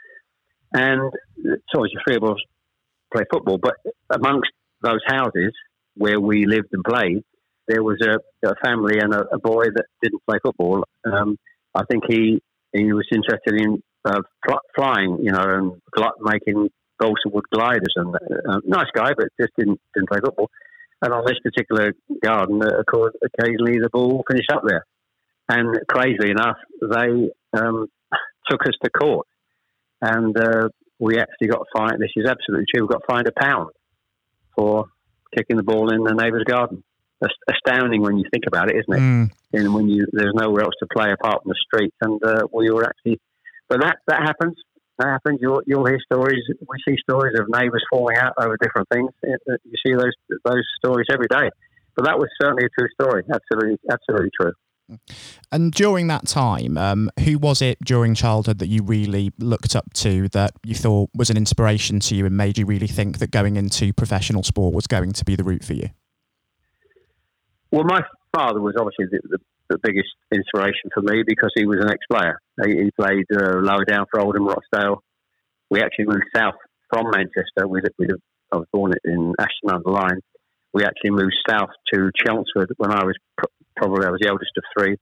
And 0.73 1.13
so 1.73 1.85
as 1.85 1.91
three 2.07 2.17
of 2.17 2.25
us 2.25 2.39
play 3.13 3.25
football, 3.33 3.59
but 3.59 3.75
amongst 4.11 4.51
those 4.83 5.01
houses 5.07 5.53
where 5.97 6.21
we 6.21 6.47
lived 6.47 6.69
and 6.73 6.85
played, 6.85 7.25
there 7.69 7.83
was 7.83 7.99
a, 8.03 8.49
a 8.49 8.55
family 8.65 8.99
and 8.99 9.15
a, 9.15 9.23
a, 9.33 9.39
boy 9.39 9.65
that 9.75 9.87
didn't 10.03 10.23
play 10.29 10.39
football. 10.43 10.85
Um, 11.05 11.37
I 11.75 11.85
think 11.91 12.05
he 12.09 12.41
he 12.73 12.93
was 12.93 13.07
interested 13.13 13.55
in 13.55 13.83
uh, 14.05 14.21
flying, 14.77 15.19
you 15.23 15.33
know, 15.33 15.43
and 15.43 16.13
making 16.21 16.69
balsa 16.99 17.29
wood 17.33 17.45
gliders. 17.53 17.95
And 17.97 18.15
uh, 18.15 18.61
nice 18.65 18.91
guy, 18.95 19.13
but 19.17 19.29
just 19.41 19.53
didn't 19.59 19.81
didn't 19.95 20.09
play 20.09 20.21
football. 20.25 20.51
And 21.03 21.13
on 21.13 21.25
this 21.27 21.39
particular 21.43 21.93
garden, 22.23 22.63
uh, 22.63 22.83
occasionally 23.25 23.79
the 23.79 23.91
ball 23.93 24.25
finished 24.29 24.51
up 24.53 24.63
there. 24.67 24.85
And 25.49 25.79
crazily 25.89 26.31
enough, 26.31 26.57
they 26.81 27.31
um, 27.59 27.89
took 28.49 28.63
us 28.63 28.75
to 28.83 28.91
court, 28.91 29.27
and 30.01 30.37
uh, 30.37 30.69
we 30.99 31.19
actually 31.19 31.49
got 31.49 31.67
fined. 31.77 32.01
This 32.01 32.11
is 32.17 32.27
absolutely 32.29 32.67
true. 32.73 32.87
We 32.87 32.93
got 32.93 33.03
fined 33.09 33.29
a 33.29 33.33
pound 33.33 33.71
for 34.55 34.87
kicking 35.37 35.57
the 35.57 35.63
ball 35.63 35.93
in 35.93 36.03
the 36.03 36.15
neighbour's 36.15 36.45
garden. 36.45 36.83
That's 37.21 37.35
astounding 37.51 38.03
when 38.03 38.19
you 38.19 38.25
think 38.31 38.45
about 38.47 38.71
it, 38.71 38.77
isn't 38.77 38.95
it? 38.95 39.01
Mm. 39.01 39.31
And 39.55 39.75
when 39.75 39.89
you 39.89 40.07
there's 40.13 40.35
nowhere 40.35 40.65
else 40.65 40.75
to 40.81 40.87
play 40.93 41.13
apart 41.13 41.43
from 41.43 41.51
the 41.51 41.61
street, 41.67 41.95
and 42.01 42.23
uh, 42.23 42.47
we 42.53 42.71
were 42.71 42.85
actually, 42.85 43.21
but 43.69 43.81
that 43.81 43.97
that 44.07 44.23
happens. 44.23 44.55
That 44.99 45.09
happens. 45.09 45.39
You'll 45.41 45.63
you'll 45.67 45.87
hear 45.87 45.99
stories. 46.01 46.43
We 46.61 46.77
see 46.87 46.97
stories 47.01 47.39
of 47.39 47.47
neighbours 47.49 47.85
falling 47.91 48.17
out 48.17 48.35
over 48.39 48.57
different 48.61 48.89
things. 48.93 49.11
You 49.23 49.77
see 49.85 49.95
those 49.95 50.13
those 50.45 50.65
stories 50.79 51.07
every 51.11 51.29
day. 51.29 51.51
But 51.97 52.05
that 52.05 52.19
was 52.19 52.29
certainly 52.41 52.65
a 52.67 52.69
true 52.79 52.89
story. 53.01 53.25
Absolutely, 53.33 53.79
absolutely 53.91 54.31
true. 54.39 54.53
And 55.51 55.73
during 55.73 56.07
that 56.09 56.27
time, 56.27 56.79
um, 56.79 57.11
who 57.25 57.39
was 57.39 57.61
it 57.61 57.79
during 57.85 58.15
childhood 58.15 58.59
that 58.59 58.69
you 58.69 58.83
really 58.83 59.33
looked 59.39 59.75
up 59.75 59.93
to 59.95 60.29
that 60.31 60.53
you 60.65 60.75
thought 60.75 61.11
was 61.15 61.31
an 61.31 61.37
inspiration 61.37 62.01
to 62.01 62.15
you 62.15 62.27
and 62.27 62.37
made 62.37 62.59
you 62.59 62.67
really 62.67 62.87
think 62.87 63.19
that 63.19 63.31
going 63.31 63.57
into 63.57 63.93
professional 63.93 64.43
sport 64.43 64.75
was 64.75 64.87
going 64.87 65.13
to 65.13 65.25
be 65.25 65.35
the 65.37 65.45
route 65.45 65.65
for 65.65 65.75
you? 65.75 65.89
Well, 67.73 67.85
my 67.85 68.03
father 68.35 68.61
was 68.61 68.75
obviously 68.79 69.07
the, 69.11 69.21
the, 69.29 69.39
the 69.71 69.79
biggest 69.83 70.15
inspiration 70.33 70.91
for 70.95 71.03
me 71.03 71.23
because 71.27 71.51
he 71.57 71.67
was 71.67 71.79
an 71.81 71.91
ex-player. 71.91 72.39
He, 72.65 72.85
he 72.85 72.91
played 72.99 73.25
uh, 73.35 73.59
lower 73.61 73.85
down 73.85 74.07
for 74.11 74.21
Oldham 74.21 74.47
Rochdale. 74.47 75.03
We 75.69 75.81
actually 75.81 76.07
moved 76.07 76.27
south 76.35 76.55
from 76.89 77.11
Manchester. 77.11 77.67
We, 77.67 77.81
we, 77.99 78.07
I 78.53 78.57
was 78.57 78.67
born 78.73 78.93
in 79.05 79.35
Ashton 79.39 79.71
under 79.71 79.91
Lyne. 79.91 80.21
We 80.73 80.85
actually 80.85 81.11
moved 81.11 81.35
south 81.49 81.71
to 81.93 82.11
Chelmsford 82.25 82.73
when 82.77 82.93
I 82.93 83.05
was 83.05 83.17
probably 83.77 84.07
I 84.07 84.11
was 84.11 84.21
the 84.21 84.29
eldest 84.29 84.53
of 84.57 84.65
three 84.77 84.97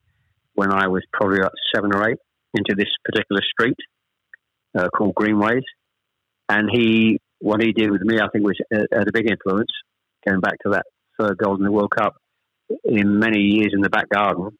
when 0.54 0.72
I 0.72 0.88
was 0.88 1.02
probably 1.12 1.38
about 1.38 1.52
seven 1.74 1.94
or 1.94 2.08
eight 2.08 2.18
into 2.54 2.74
this 2.76 2.90
particular 3.04 3.42
street 3.42 3.76
uh, 4.76 4.88
called 4.88 5.14
Greenways. 5.14 5.64
And 6.48 6.68
he, 6.72 7.20
what 7.40 7.62
he 7.62 7.72
did 7.72 7.90
with 7.90 8.02
me, 8.02 8.18
I 8.18 8.28
think 8.32 8.44
was 8.44 8.58
uh, 8.74 8.82
had 8.92 9.08
a 9.08 9.12
big 9.12 9.30
influence. 9.30 9.70
Going 10.26 10.40
back 10.40 10.58
to 10.64 10.70
that 10.70 10.84
third 11.18 11.38
goal 11.38 11.56
in 11.56 11.64
the 11.64 11.72
World 11.72 11.92
Cup, 11.96 12.16
in 12.84 13.18
many 13.18 13.40
years 13.40 13.72
in 13.74 13.80
the 13.80 13.90
back 13.90 14.08
garden, 14.08 14.50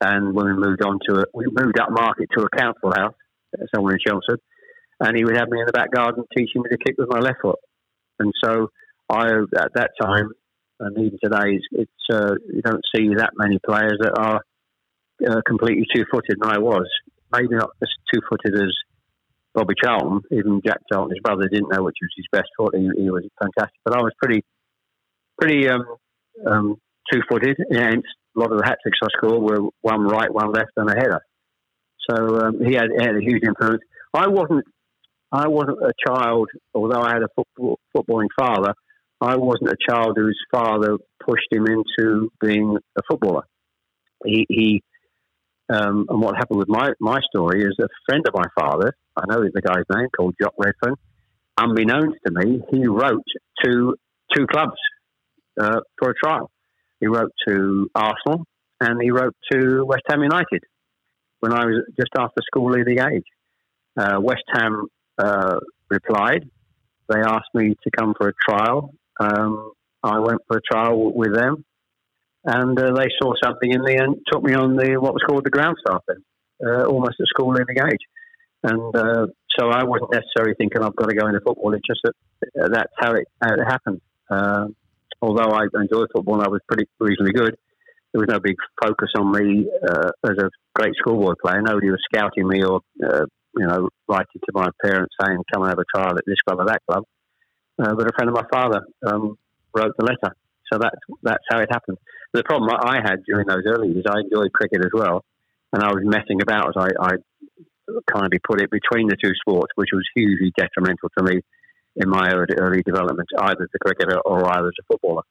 and 0.00 0.34
when 0.34 0.46
we 0.46 0.52
moved 0.54 0.82
on 0.82 0.98
to 1.08 1.20
it, 1.20 1.28
we 1.34 1.44
moved 1.46 1.78
up 1.78 1.90
market 1.90 2.28
to 2.36 2.44
a 2.44 2.56
council 2.56 2.92
house 2.94 3.14
somewhere 3.74 3.94
in 3.94 3.98
Chelmsford, 4.06 4.40
and 5.00 5.16
he 5.16 5.24
would 5.24 5.36
have 5.36 5.48
me 5.48 5.60
in 5.60 5.66
the 5.66 5.72
back 5.72 5.90
garden 5.90 6.24
teaching 6.36 6.62
me 6.62 6.70
to 6.70 6.78
kick 6.78 6.94
with 6.96 7.08
my 7.10 7.18
left 7.18 7.40
foot. 7.42 7.58
And 8.18 8.32
so 8.42 8.68
I, 9.10 9.26
at 9.26 9.74
that 9.74 9.90
time, 10.00 10.30
and 10.80 10.98
even 10.98 11.18
today, 11.22 11.60
it's, 11.72 11.90
uh, 12.12 12.34
you 12.52 12.62
don't 12.62 12.82
see 12.94 13.14
that 13.16 13.30
many 13.36 13.58
players 13.64 13.98
that 14.00 14.18
are 14.18 14.40
uh, 15.28 15.40
completely 15.46 15.86
two-footed, 15.94 16.38
and 16.40 16.50
I 16.50 16.58
was 16.58 16.88
maybe 17.32 17.54
not 17.54 17.70
as 17.82 17.88
two-footed 18.12 18.54
as 18.54 18.72
Bobby 19.54 19.74
Charlton. 19.82 20.20
Even 20.32 20.60
Jack 20.64 20.78
Charlton, 20.90 21.14
his 21.14 21.22
brother, 21.22 21.48
didn't 21.48 21.70
know 21.72 21.82
which 21.82 21.96
was 22.00 22.10
his 22.16 22.26
best 22.32 22.48
foot. 22.56 22.74
He, 22.74 22.88
he 22.96 23.10
was 23.10 23.24
fantastic, 23.40 23.80
but 23.84 23.96
I 23.96 24.02
was 24.02 24.12
pretty, 24.22 24.44
pretty 25.40 25.68
um, 25.68 25.84
um, 26.46 26.76
two-footed. 27.12 27.58
And 27.70 28.02
a 28.36 28.40
lot 28.40 28.52
of 28.52 28.58
the 28.58 28.64
hat 28.64 28.78
tricks 28.82 28.98
I 29.02 29.08
scored 29.16 29.42
were 29.42 29.68
one 29.82 30.02
right, 30.02 30.32
one 30.32 30.52
left, 30.52 30.72
and 30.76 30.90
a 30.90 30.94
header. 30.94 31.20
So 32.08 32.40
um, 32.40 32.64
he, 32.64 32.74
had, 32.74 32.88
he 32.96 33.04
had 33.04 33.16
a 33.16 33.20
huge 33.20 33.42
influence. 33.44 33.82
I 34.14 34.28
wasn't 34.28 34.64
I 35.32 35.46
wasn't 35.46 35.78
a 35.80 35.92
child, 36.04 36.48
although 36.74 37.00
I 37.00 37.12
had 37.12 37.22
a 37.22 37.28
football, 37.36 37.78
footballing 37.96 38.28
father. 38.36 38.74
I 39.20 39.36
wasn't 39.36 39.70
a 39.70 39.76
child 39.88 40.16
whose 40.16 40.38
father 40.50 40.96
pushed 41.20 41.48
him 41.50 41.66
into 41.66 42.30
being 42.40 42.76
a 42.96 43.02
footballer. 43.08 43.44
He, 44.24 44.46
he 44.48 44.82
um, 45.68 46.06
and 46.08 46.20
what 46.20 46.36
happened 46.36 46.58
with 46.58 46.68
my, 46.68 46.90
my 47.00 47.20
story 47.32 47.62
is 47.62 47.76
a 47.80 47.86
friend 48.06 48.24
of 48.26 48.34
my 48.34 48.46
father, 48.58 48.92
I 49.16 49.22
know 49.28 49.42
the 49.42 49.62
guy's 49.62 49.84
name, 49.94 50.08
called 50.16 50.34
Jock 50.40 50.54
Redfern, 50.58 50.96
unbeknownst 51.56 52.18
to 52.26 52.32
me, 52.32 52.60
he 52.72 52.86
wrote 52.86 53.22
to 53.64 53.94
two 54.34 54.46
clubs 54.46 54.76
uh, 55.60 55.80
for 55.98 56.10
a 56.10 56.14
trial. 56.14 56.50
He 56.98 57.06
wrote 57.06 57.32
to 57.46 57.88
Arsenal 57.94 58.44
and 58.80 59.00
he 59.00 59.10
wrote 59.10 59.36
to 59.52 59.84
West 59.84 60.02
Ham 60.08 60.22
United 60.22 60.64
when 61.40 61.52
I 61.52 61.64
was 61.66 61.84
just 61.98 62.10
after 62.18 62.40
school 62.42 62.70
leaving 62.70 62.98
age. 62.98 63.24
Uh, 63.96 64.18
West 64.20 64.44
Ham 64.52 64.86
uh, 65.18 65.56
replied. 65.88 66.48
They 67.08 67.20
asked 67.20 67.54
me 67.54 67.74
to 67.82 67.90
come 67.96 68.14
for 68.16 68.28
a 68.28 68.32
trial. 68.48 68.94
Um, 69.20 69.72
I 70.02 70.18
went 70.18 70.40
for 70.48 70.56
a 70.56 70.60
trial 70.62 71.12
with 71.14 71.34
them, 71.34 71.64
and 72.44 72.78
uh, 72.78 72.94
they 72.94 73.08
saw 73.20 73.34
something 73.42 73.70
in 73.70 73.82
me 73.84 73.96
and 73.96 74.16
took 74.32 74.42
me 74.42 74.54
on 74.54 74.76
the 74.76 74.98
what 74.98 75.12
was 75.12 75.22
called 75.28 75.44
the 75.44 75.50
ground 75.50 75.76
staff 75.86 76.02
then, 76.08 76.24
uh, 76.66 76.84
almost 76.86 77.20
at 77.20 77.26
school 77.26 77.52
leaving 77.52 77.76
age. 77.84 78.00
And 78.62 78.96
uh, 78.96 79.26
so 79.58 79.68
I 79.68 79.84
wasn't 79.84 80.12
necessarily 80.12 80.54
thinking 80.56 80.82
I've 80.82 80.96
got 80.96 81.08
to 81.08 81.14
go 81.14 81.26
into 81.26 81.40
football. 81.40 81.74
It's 81.74 81.86
just 81.86 82.00
that 82.04 82.64
uh, 82.64 82.68
that's 82.68 82.92
how 82.98 83.12
it, 83.12 83.26
how 83.42 83.54
it 83.54 83.64
happened. 83.64 84.00
Uh, 84.30 84.66
although 85.20 85.50
I 85.50 85.64
enjoyed 85.74 86.08
football 86.14 86.36
and 86.36 86.44
I 86.44 86.48
was 86.48 86.60
pretty 86.66 86.88
reasonably 86.98 87.32
good, 87.32 87.56
there 88.12 88.20
was 88.20 88.28
no 88.28 88.40
big 88.40 88.56
focus 88.82 89.10
on 89.18 89.32
me 89.32 89.68
uh, 89.86 90.10
as 90.24 90.36
a 90.38 90.50
great 90.74 90.94
schoolboy 90.98 91.34
player. 91.42 91.60
Nobody 91.60 91.90
was 91.90 92.00
scouting 92.12 92.48
me 92.48 92.64
or 92.64 92.80
you 93.56 93.66
know, 93.66 93.88
writing 94.08 94.40
to 94.44 94.52
my 94.52 94.68
parents 94.82 95.14
saying, 95.20 95.38
come 95.52 95.62
and 95.62 95.70
have 95.70 95.78
a 95.78 95.84
trial 95.94 96.16
at 96.16 96.24
this 96.26 96.40
club 96.46 96.60
or 96.60 96.66
that 96.66 96.80
club. 96.88 97.04
Uh, 97.80 97.94
but 97.94 98.06
a 98.06 98.12
friend 98.14 98.28
of 98.28 98.34
my 98.34 98.44
father 98.52 98.82
um, 99.06 99.38
wrote 99.74 99.94
the 99.98 100.04
letter. 100.04 100.36
So 100.70 100.78
that's, 100.78 100.96
that's 101.22 101.44
how 101.50 101.58
it 101.58 101.68
happened. 101.70 101.98
The 102.32 102.44
problem 102.44 102.70
I 102.70 102.96
had 102.96 103.24
during 103.24 103.46
those 103.46 103.64
early 103.66 103.88
years, 103.88 104.04
I 104.08 104.20
enjoyed 104.20 104.52
cricket 104.52 104.84
as 104.84 104.90
well. 104.92 105.24
And 105.72 105.82
I 105.82 105.88
was 105.88 106.02
messing 106.04 106.42
about, 106.42 106.68
as 106.68 106.74
I, 106.76 106.88
I 107.00 107.12
kindly 108.12 108.38
put 108.38 108.60
it, 108.60 108.70
between 108.70 109.08
the 109.08 109.16
two 109.22 109.32
sports, 109.40 109.72
which 109.74 109.90
was 109.92 110.06
hugely 110.14 110.52
detrimental 110.56 111.08
to 111.16 111.24
me 111.24 111.40
in 111.96 112.08
my 112.08 112.30
early, 112.32 112.54
early 112.58 112.82
development, 112.82 113.28
either 113.38 113.62
as 113.62 113.68
a 113.74 113.78
cricketer 113.78 114.20
or 114.20 114.48
either 114.48 114.68
as 114.68 114.78
a 114.80 114.84
footballer. 114.86 115.22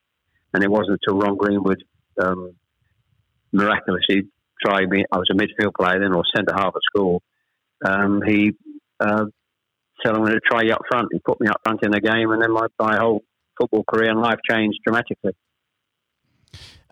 And 0.53 0.63
it 0.63 0.71
wasn't 0.71 0.99
until 1.01 1.19
Ron 1.19 1.37
Greenwood 1.37 1.83
um, 2.21 2.55
miraculously 3.53 4.23
tried 4.65 4.89
me. 4.89 5.05
I 5.11 5.17
was 5.17 5.29
a 5.31 5.35
midfield 5.35 5.73
player 5.79 5.99
then, 5.99 6.13
or 6.13 6.23
centre 6.35 6.53
half 6.53 6.75
at 6.75 6.81
school, 6.83 7.21
um, 7.85 8.21
he 8.25 8.53
uh, 8.99 9.25
said, 10.05 10.15
I'm 10.15 10.25
to 10.25 10.39
try 10.49 10.63
you 10.63 10.73
up 10.73 10.81
front. 10.89 11.09
He 11.11 11.19
put 11.19 11.39
me 11.39 11.47
up 11.47 11.61
front 11.63 11.83
in 11.83 11.91
the 11.91 12.01
game, 12.01 12.31
and 12.31 12.41
then 12.41 12.51
my, 12.51 12.67
my 12.79 12.97
whole 12.97 13.23
football 13.59 13.83
career 13.83 14.09
and 14.09 14.21
life 14.21 14.39
changed 14.49 14.79
dramatically. 14.85 15.33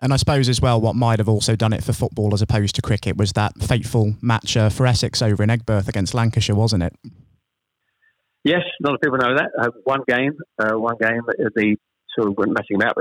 And 0.00 0.12
I 0.12 0.16
suppose 0.16 0.48
as 0.48 0.60
well, 0.60 0.80
what 0.80 0.94
might 0.94 1.18
have 1.18 1.28
also 1.28 1.56
done 1.56 1.72
it 1.72 1.82
for 1.82 1.92
football 1.92 2.32
as 2.32 2.40
opposed 2.40 2.76
to 2.76 2.82
cricket 2.82 3.16
was 3.16 3.32
that 3.32 3.60
fateful 3.60 4.14
match 4.22 4.56
uh, 4.56 4.68
for 4.68 4.86
Essex 4.86 5.20
over 5.20 5.42
in 5.42 5.48
Aigburth 5.48 5.88
against 5.88 6.14
Lancashire, 6.14 6.54
wasn't 6.54 6.84
it? 6.84 6.94
Yes, 8.44 8.62
a 8.62 8.86
lot 8.86 8.94
of 8.94 9.00
people 9.00 9.18
know 9.18 9.34
that. 9.36 9.50
Uh, 9.60 9.70
one 9.82 10.02
game, 10.06 10.34
uh, 10.60 10.78
one 10.78 10.94
game, 11.00 11.22
the 11.26 11.76
sort 12.16 12.30
of 12.30 12.38
went 12.38 12.52
messing 12.52 12.76
about 12.76 12.96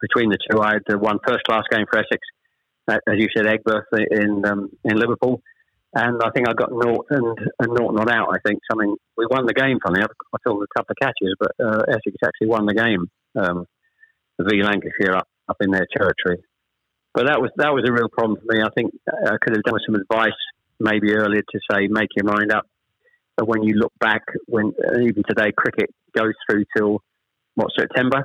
between 0.00 0.28
the 0.28 0.38
two. 0.50 0.60
I 0.60 0.74
had 0.74 0.82
uh, 0.92 0.98
one 0.98 1.18
first 1.26 1.44
class 1.44 1.62
game 1.70 1.86
for 1.90 1.98
Essex, 1.98 2.20
uh, 2.88 2.98
as 3.08 3.16
you 3.16 3.28
said, 3.34 3.46
Aigburth 3.46 3.86
in 3.92 4.44
um, 4.44 4.70
in 4.84 4.98
Liverpool, 4.98 5.40
and 5.94 6.20
I 6.22 6.30
think 6.30 6.48
I 6.48 6.52
got 6.52 6.70
naught 6.70 7.06
and, 7.10 7.38
and 7.60 7.72
naught 7.72 7.94
not 7.94 8.12
out. 8.12 8.28
I 8.32 8.38
think 8.46 8.60
something 8.70 8.94
we 9.16 9.26
won 9.30 9.46
the 9.46 9.54
game. 9.54 9.78
Funny, 9.82 10.00
I 10.00 10.06
took 10.06 10.62
a 10.62 10.66
couple 10.76 10.92
of 10.92 10.96
catches, 11.00 11.34
but 11.40 11.52
uh, 11.58 11.82
Essex 11.88 12.16
actually 12.24 12.48
won 12.48 12.66
the 12.66 12.74
game. 12.74 13.06
Um, 13.38 13.66
v 14.40 14.62
Lancashire 14.62 15.16
up 15.16 15.28
up 15.48 15.56
in 15.60 15.70
their 15.70 15.86
territory, 15.96 16.44
but 17.14 17.26
that 17.26 17.40
was 17.40 17.50
that 17.56 17.72
was 17.72 17.84
a 17.88 17.92
real 17.92 18.08
problem 18.08 18.38
for 18.38 18.54
me. 18.54 18.62
I 18.62 18.68
think 18.76 18.92
I 19.08 19.36
could 19.40 19.56
have 19.56 19.64
done 19.64 19.80
some 19.86 19.96
advice 19.96 20.38
maybe 20.78 21.12
earlier 21.12 21.42
to 21.42 21.60
say 21.70 21.88
make 21.88 22.10
your 22.14 22.26
mind 22.26 22.52
up. 22.52 22.66
But 23.36 23.48
when 23.48 23.62
you 23.62 23.74
look 23.74 23.92
back, 24.00 24.22
when 24.46 24.72
uh, 24.84 25.00
even 25.00 25.22
today 25.28 25.52
cricket 25.56 25.90
goes 26.16 26.34
through 26.48 26.64
till 26.76 27.02
what 27.54 27.68
September, 27.76 28.24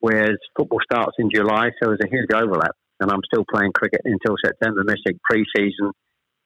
whereas 0.00 0.36
football 0.56 0.80
starts 0.84 1.16
in 1.18 1.30
July, 1.34 1.70
so 1.80 1.88
there's 1.88 2.00
a 2.04 2.08
huge 2.08 2.30
overlap. 2.32 2.72
And 3.00 3.10
I'm 3.10 3.22
still 3.24 3.44
playing 3.52 3.72
cricket 3.72 4.02
until 4.04 4.36
September, 4.44 4.84
missing 4.84 5.18
pre-season 5.28 5.92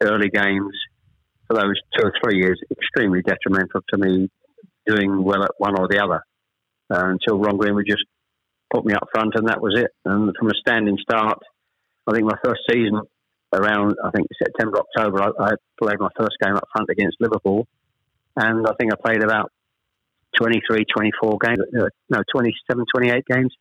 early 0.00 0.28
games 0.28 0.74
for 1.46 1.54
those 1.54 1.74
two 1.96 2.04
or 2.04 2.12
three 2.22 2.38
years 2.38 2.60
extremely 2.70 3.22
detrimental 3.22 3.80
to 3.92 3.98
me 3.98 4.28
doing 4.86 5.22
well 5.22 5.42
at 5.42 5.50
one 5.58 5.78
or 5.78 5.88
the 5.88 6.02
other 6.02 6.22
uh, 6.90 7.06
until 7.06 7.38
Ron 7.38 7.56
Greenwood 7.56 7.86
just 7.88 8.04
put 8.72 8.84
me 8.84 8.94
up 8.94 9.08
front 9.12 9.34
and 9.34 9.48
that 9.48 9.60
was 9.60 9.74
it. 9.76 9.90
And 10.04 10.34
from 10.38 10.48
a 10.48 10.54
standing 10.60 10.98
start, 11.00 11.38
I 12.06 12.12
think 12.12 12.24
my 12.24 12.36
first 12.44 12.60
season 12.70 13.00
around, 13.52 13.96
I 14.04 14.10
think 14.10 14.28
September, 14.42 14.78
October, 14.78 15.22
I, 15.22 15.50
I 15.50 15.50
played 15.80 15.98
my 16.00 16.10
first 16.18 16.36
game 16.42 16.54
up 16.54 16.68
front 16.72 16.88
against 16.90 17.16
Liverpool. 17.20 17.66
And 18.36 18.66
I 18.66 18.72
think 18.78 18.92
I 18.92 18.96
played 18.96 19.22
about 19.22 19.50
23, 20.38 20.84
24 20.94 21.38
games, 21.42 21.58
uh, 21.80 21.88
no, 22.10 22.22
27, 22.32 22.84
28 22.94 23.24
games 23.26 23.54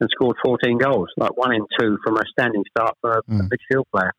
and 0.00 0.10
scored 0.10 0.36
14 0.44 0.78
goals, 0.78 1.08
like 1.16 1.36
one 1.36 1.54
in 1.54 1.64
two 1.78 1.98
from 2.04 2.16
a 2.16 2.22
standing 2.30 2.64
start 2.70 2.96
for 3.00 3.18
a, 3.18 3.22
mm. 3.22 3.40
a 3.40 3.42
midfield 3.44 3.84
player. 3.94 4.12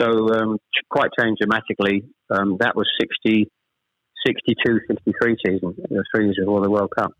So 0.00 0.28
um, 0.34 0.58
quite 0.90 1.10
changed 1.18 1.40
dramatically. 1.40 2.04
Um, 2.30 2.56
that 2.60 2.74
was 2.74 2.88
60, 3.00 3.48
62, 4.26 4.80
63 4.88 5.36
season, 5.46 5.74
the 5.88 6.04
three 6.14 6.24
years 6.26 6.36
before 6.38 6.62
the 6.62 6.70
World 6.70 6.92
Cup. 6.96 7.12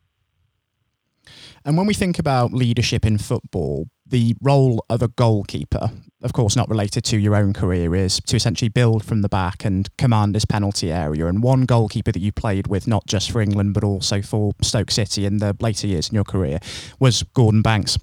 And 1.64 1.76
when 1.76 1.86
we 1.86 1.94
think 1.94 2.18
about 2.18 2.52
leadership 2.52 3.06
in 3.06 3.18
football, 3.18 3.86
the 4.06 4.36
role 4.42 4.84
of 4.90 5.02
a 5.02 5.08
goalkeeper, 5.08 5.90
of 6.22 6.32
course, 6.32 6.56
not 6.56 6.68
related 6.68 7.04
to 7.04 7.18
your 7.18 7.34
own 7.34 7.52
career, 7.52 7.94
is 7.94 8.20
to 8.26 8.36
essentially 8.36 8.68
build 8.68 9.02
from 9.04 9.22
the 9.22 9.28
back 9.28 9.64
and 9.64 9.88
command 9.96 10.34
this 10.34 10.44
penalty 10.44 10.92
area. 10.92 11.26
And 11.26 11.42
one 11.42 11.64
goalkeeper 11.64 12.12
that 12.12 12.20
you 12.20 12.30
played 12.30 12.66
with, 12.66 12.86
not 12.86 13.06
just 13.06 13.30
for 13.30 13.40
England, 13.40 13.72
but 13.72 13.82
also 13.82 14.20
for 14.20 14.52
Stoke 14.60 14.90
City 14.90 15.24
in 15.24 15.38
the 15.38 15.56
later 15.60 15.86
years 15.86 16.08
in 16.08 16.14
your 16.14 16.24
career, 16.24 16.58
was 16.98 17.22
Gordon 17.34 17.62
Banks. 17.62 17.98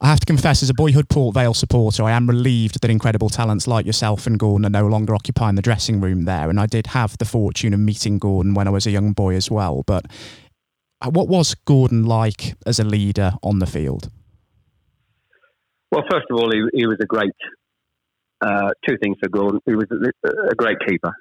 I 0.00 0.08
have 0.08 0.20
to 0.20 0.26
confess, 0.26 0.62
as 0.62 0.70
a 0.70 0.74
boyhood 0.74 1.08
Port 1.08 1.34
Vale 1.34 1.54
supporter, 1.54 2.02
I 2.04 2.12
am 2.12 2.28
relieved 2.28 2.80
that 2.80 2.90
incredible 2.90 3.28
talents 3.28 3.66
like 3.66 3.84
yourself 3.84 4.26
and 4.26 4.38
Gordon 4.38 4.66
are 4.66 4.82
no 4.82 4.88
longer 4.88 5.14
occupying 5.14 5.56
the 5.56 5.62
dressing 5.62 6.00
room 6.00 6.24
there. 6.24 6.48
And 6.48 6.58
I 6.58 6.66
did 6.66 6.88
have 6.88 7.18
the 7.18 7.24
fortune 7.24 7.74
of 7.74 7.80
meeting 7.80 8.18
Gordon 8.18 8.54
when 8.54 8.66
I 8.66 8.70
was 8.70 8.86
a 8.86 8.90
young 8.90 9.12
boy 9.12 9.34
as 9.34 9.50
well. 9.50 9.82
But 9.86 10.06
uh, 11.02 11.10
what 11.10 11.28
was 11.28 11.54
Gordon 11.54 12.04
like 12.04 12.54
as 12.64 12.78
a 12.78 12.84
leader 12.84 13.34
on 13.42 13.58
the 13.58 13.66
field? 13.66 14.10
Well, 15.92 16.04
first 16.10 16.24
of 16.30 16.38
all, 16.38 16.50
he, 16.50 16.62
he 16.72 16.86
was 16.86 16.96
a 17.02 17.06
great. 17.06 17.36
Uh, 18.40 18.70
two 18.88 18.96
things 19.00 19.16
for 19.22 19.28
Gordon. 19.28 19.60
He 19.66 19.76
was 19.76 19.86
a, 19.92 20.54
great 20.56 20.78
keeper. 20.88 21.14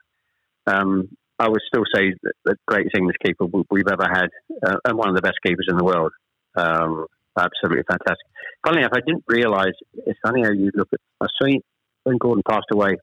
Um, 0.66 1.08
I 1.38 1.50
would 1.50 1.62
still 1.68 1.84
say 1.94 2.14
the 2.46 2.56
greatest 2.68 2.96
English 2.98 3.18
keeper 3.24 3.46
we've 3.70 3.88
ever 3.92 4.08
had, 4.12 4.30
uh, 4.66 4.78
and 4.86 4.98
one 4.98 5.10
of 5.10 5.16
the 5.16 5.22
best 5.22 5.38
keepers 5.46 5.68
in 5.70 5.78
the 5.78 5.84
world. 5.84 6.14
Um, 6.56 7.06
absolutely 7.38 7.84
fantastic. 7.88 8.26
Funny 8.66 8.80
enough, 8.80 8.94
I 8.96 9.02
didn't 9.06 9.24
realise. 9.28 9.76
It's 10.08 10.18
funny 10.26 10.42
how 10.42 10.52
you 10.52 10.72
look 10.74 10.90
at. 10.94 11.00
I 11.20 11.28
seen 11.44 11.62
when 12.04 12.18
Gordon 12.18 12.42
passed 12.50 12.72
away, 12.74 12.96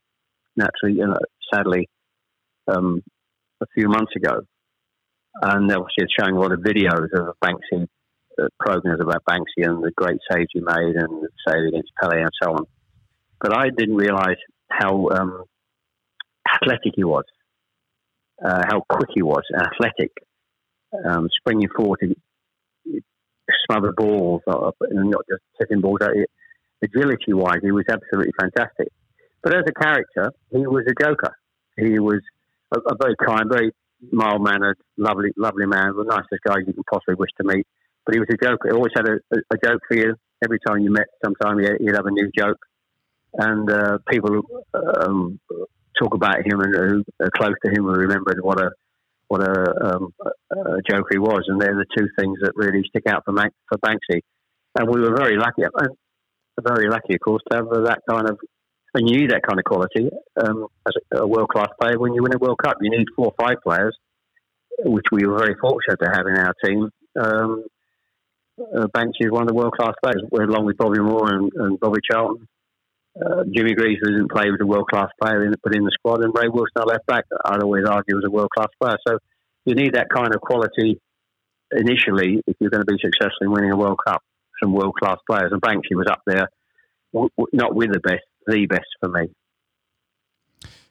naturally, 0.56 0.98
you 0.98 1.06
know, 1.06 1.18
sadly, 1.52 1.88
um, 2.66 3.02
a 3.60 3.66
few 3.74 3.88
months 3.88 4.12
ago, 4.16 4.40
and 5.42 5.70
obviously 5.70 5.98
it's 5.98 6.14
showing 6.18 6.34
a 6.34 6.40
lot 6.40 6.50
of 6.50 6.60
videos 6.60 7.12
of 7.12 7.36
Banksy 7.44 7.86
uh, 8.40 8.46
programs 8.60 9.00
about 9.00 9.24
Banksy 9.28 9.66
and 9.66 9.82
the 9.82 9.92
great 9.96 10.18
saves 10.30 10.48
he 10.52 10.60
made 10.60 10.96
and 10.96 11.22
the 11.22 11.28
save 11.46 11.68
against 11.68 11.92
Pele 12.00 12.20
and 12.20 12.30
so 12.42 12.52
on. 12.52 12.64
But 13.40 13.56
I 13.56 13.70
didn't 13.70 13.96
realise 13.96 14.38
how 14.70 15.08
um, 15.10 15.44
athletic 16.54 16.92
he 16.94 17.04
was, 17.04 17.24
uh, 18.44 18.62
how 18.68 18.82
quick 18.88 19.10
he 19.14 19.22
was, 19.22 19.42
athletic, 19.54 20.12
um, 21.04 21.28
springing 21.38 21.68
forward 21.76 22.00
to 22.02 22.14
smother 23.66 23.92
balls, 23.92 24.42
and 24.46 25.10
not 25.10 25.24
just 25.30 25.42
hitting 25.58 25.80
balls. 25.80 26.00
Agility-wise, 26.82 27.60
he 27.62 27.72
was 27.72 27.84
absolutely 27.90 28.32
fantastic. 28.38 28.88
But 29.42 29.54
as 29.54 29.64
a 29.68 29.72
character, 29.72 30.32
he 30.50 30.66
was 30.66 30.84
a 30.88 31.02
joker. 31.02 31.34
He 31.76 31.98
was 31.98 32.20
a, 32.72 32.78
a 32.78 32.96
very 33.00 33.14
kind, 33.24 33.44
very 33.50 33.72
mild 34.12 34.42
mannered, 34.42 34.78
lovely, 34.96 35.30
lovely 35.36 35.66
man, 35.66 35.94
the 35.96 36.04
nicest 36.04 36.42
guy 36.46 36.58
you 36.58 36.72
can 36.72 36.84
possibly 36.90 37.14
wish 37.14 37.30
to 37.40 37.44
meet. 37.44 37.66
But 38.08 38.14
he 38.14 38.20
was 38.20 38.28
a 38.32 38.42
joker. 38.42 38.68
He 38.68 38.72
always 38.72 38.92
had 38.96 39.06
a, 39.06 39.16
a, 39.36 39.38
a 39.52 39.58
joke 39.62 39.82
for 39.86 39.94
you. 39.94 40.14
Every 40.42 40.58
time 40.66 40.78
you 40.78 40.90
met, 40.90 41.08
sometime 41.22 41.58
he'd 41.58 41.94
have 41.94 42.06
a 42.06 42.10
new 42.10 42.30
joke. 42.34 42.56
And 43.34 43.70
uh, 43.70 43.98
people 44.08 44.40
um, 44.72 45.38
talk 46.00 46.14
about 46.14 46.38
him 46.38 46.58
and 46.60 46.74
who 46.74 47.04
are 47.20 47.30
close 47.36 47.52
to 47.66 47.70
him 47.70 47.86
and 47.86 47.98
remember 47.98 48.32
what 48.40 48.62
a 48.62 48.70
what 49.26 49.42
a, 49.42 49.94
um, 49.94 50.14
a 50.50 50.80
joker 50.88 51.08
he 51.10 51.18
was. 51.18 51.44
And 51.48 51.60
they're 51.60 51.74
the 51.74 51.84
two 51.98 52.08
things 52.18 52.38
that 52.40 52.52
really 52.54 52.82
stick 52.88 53.02
out 53.06 53.24
for, 53.26 53.34
for 53.34 53.76
Banksy. 53.76 54.22
And 54.78 54.88
we 54.88 55.02
were 55.02 55.14
very 55.14 55.36
lucky, 55.36 55.64
very 56.62 56.88
lucky, 56.88 57.12
of 57.12 57.20
course, 57.20 57.42
to 57.50 57.58
have 57.58 57.68
that 57.68 58.00
kind 58.08 58.26
of 58.26 58.38
and 58.94 59.06
you 59.06 59.18
need 59.18 59.32
that 59.32 59.42
kind 59.46 59.58
of 59.58 59.66
quality 59.66 60.08
um, 60.42 60.66
as 60.86 60.94
a, 61.12 61.24
a 61.24 61.26
world 61.26 61.50
class 61.50 61.68
player 61.78 61.98
when 61.98 62.14
you 62.14 62.22
win 62.22 62.34
a 62.34 62.38
World 62.38 62.58
Cup. 62.64 62.78
You 62.80 62.90
need 62.90 63.04
four 63.14 63.26
or 63.26 63.34
five 63.38 63.58
players, 63.62 63.94
which 64.78 65.04
we 65.12 65.26
were 65.26 65.38
very 65.38 65.56
fortunate 65.60 65.98
to 66.02 66.10
have 66.10 66.26
in 66.26 66.38
our 66.38 66.54
team. 66.64 66.88
Um, 67.20 67.64
uh, 68.58 68.86
Banksy 68.88 69.26
is 69.26 69.30
one 69.30 69.42
of 69.42 69.48
the 69.48 69.54
world 69.54 69.72
class 69.72 69.94
players, 70.02 70.22
along 70.32 70.64
with 70.64 70.76
Bobby 70.76 71.00
Moore 71.00 71.34
and, 71.34 71.52
and 71.54 71.80
Bobby 71.80 72.00
Charlton. 72.08 72.46
Uh, 73.20 73.42
Jimmy 73.52 73.74
Greaves 73.74 74.00
didn't 74.04 74.30
play 74.30 74.50
with 74.50 74.60
a 74.60 74.66
world 74.66 74.88
class 74.88 75.08
player 75.20 75.44
in, 75.44 75.54
put 75.62 75.74
in 75.74 75.84
the 75.84 75.90
squad, 75.92 76.22
and 76.22 76.32
Ray 76.34 76.48
Wilson, 76.48 76.72
our 76.76 76.86
left 76.86 77.06
back, 77.06 77.24
I'd 77.44 77.62
always 77.62 77.84
argue 77.84 78.16
was 78.16 78.24
a 78.26 78.30
world 78.30 78.50
class 78.56 78.68
player. 78.80 78.96
So 79.06 79.18
you 79.64 79.74
need 79.74 79.94
that 79.94 80.08
kind 80.14 80.34
of 80.34 80.40
quality 80.40 81.00
initially 81.72 82.42
if 82.46 82.56
you're 82.60 82.70
going 82.70 82.84
to 82.84 82.92
be 82.92 82.98
successful 83.02 83.42
in 83.42 83.50
winning 83.50 83.72
a 83.72 83.76
World 83.76 83.98
Cup. 84.06 84.22
Some 84.62 84.72
world 84.72 84.94
class 85.00 85.18
players, 85.28 85.52
and 85.52 85.62
Banksy 85.62 85.94
was 85.94 86.08
up 86.10 86.20
there, 86.26 86.48
w- 87.12 87.30
w- 87.36 87.48
not 87.52 87.76
with 87.76 87.92
the 87.92 88.00
best, 88.00 88.24
the 88.46 88.66
best 88.66 88.86
for 89.00 89.08
me. 89.08 89.28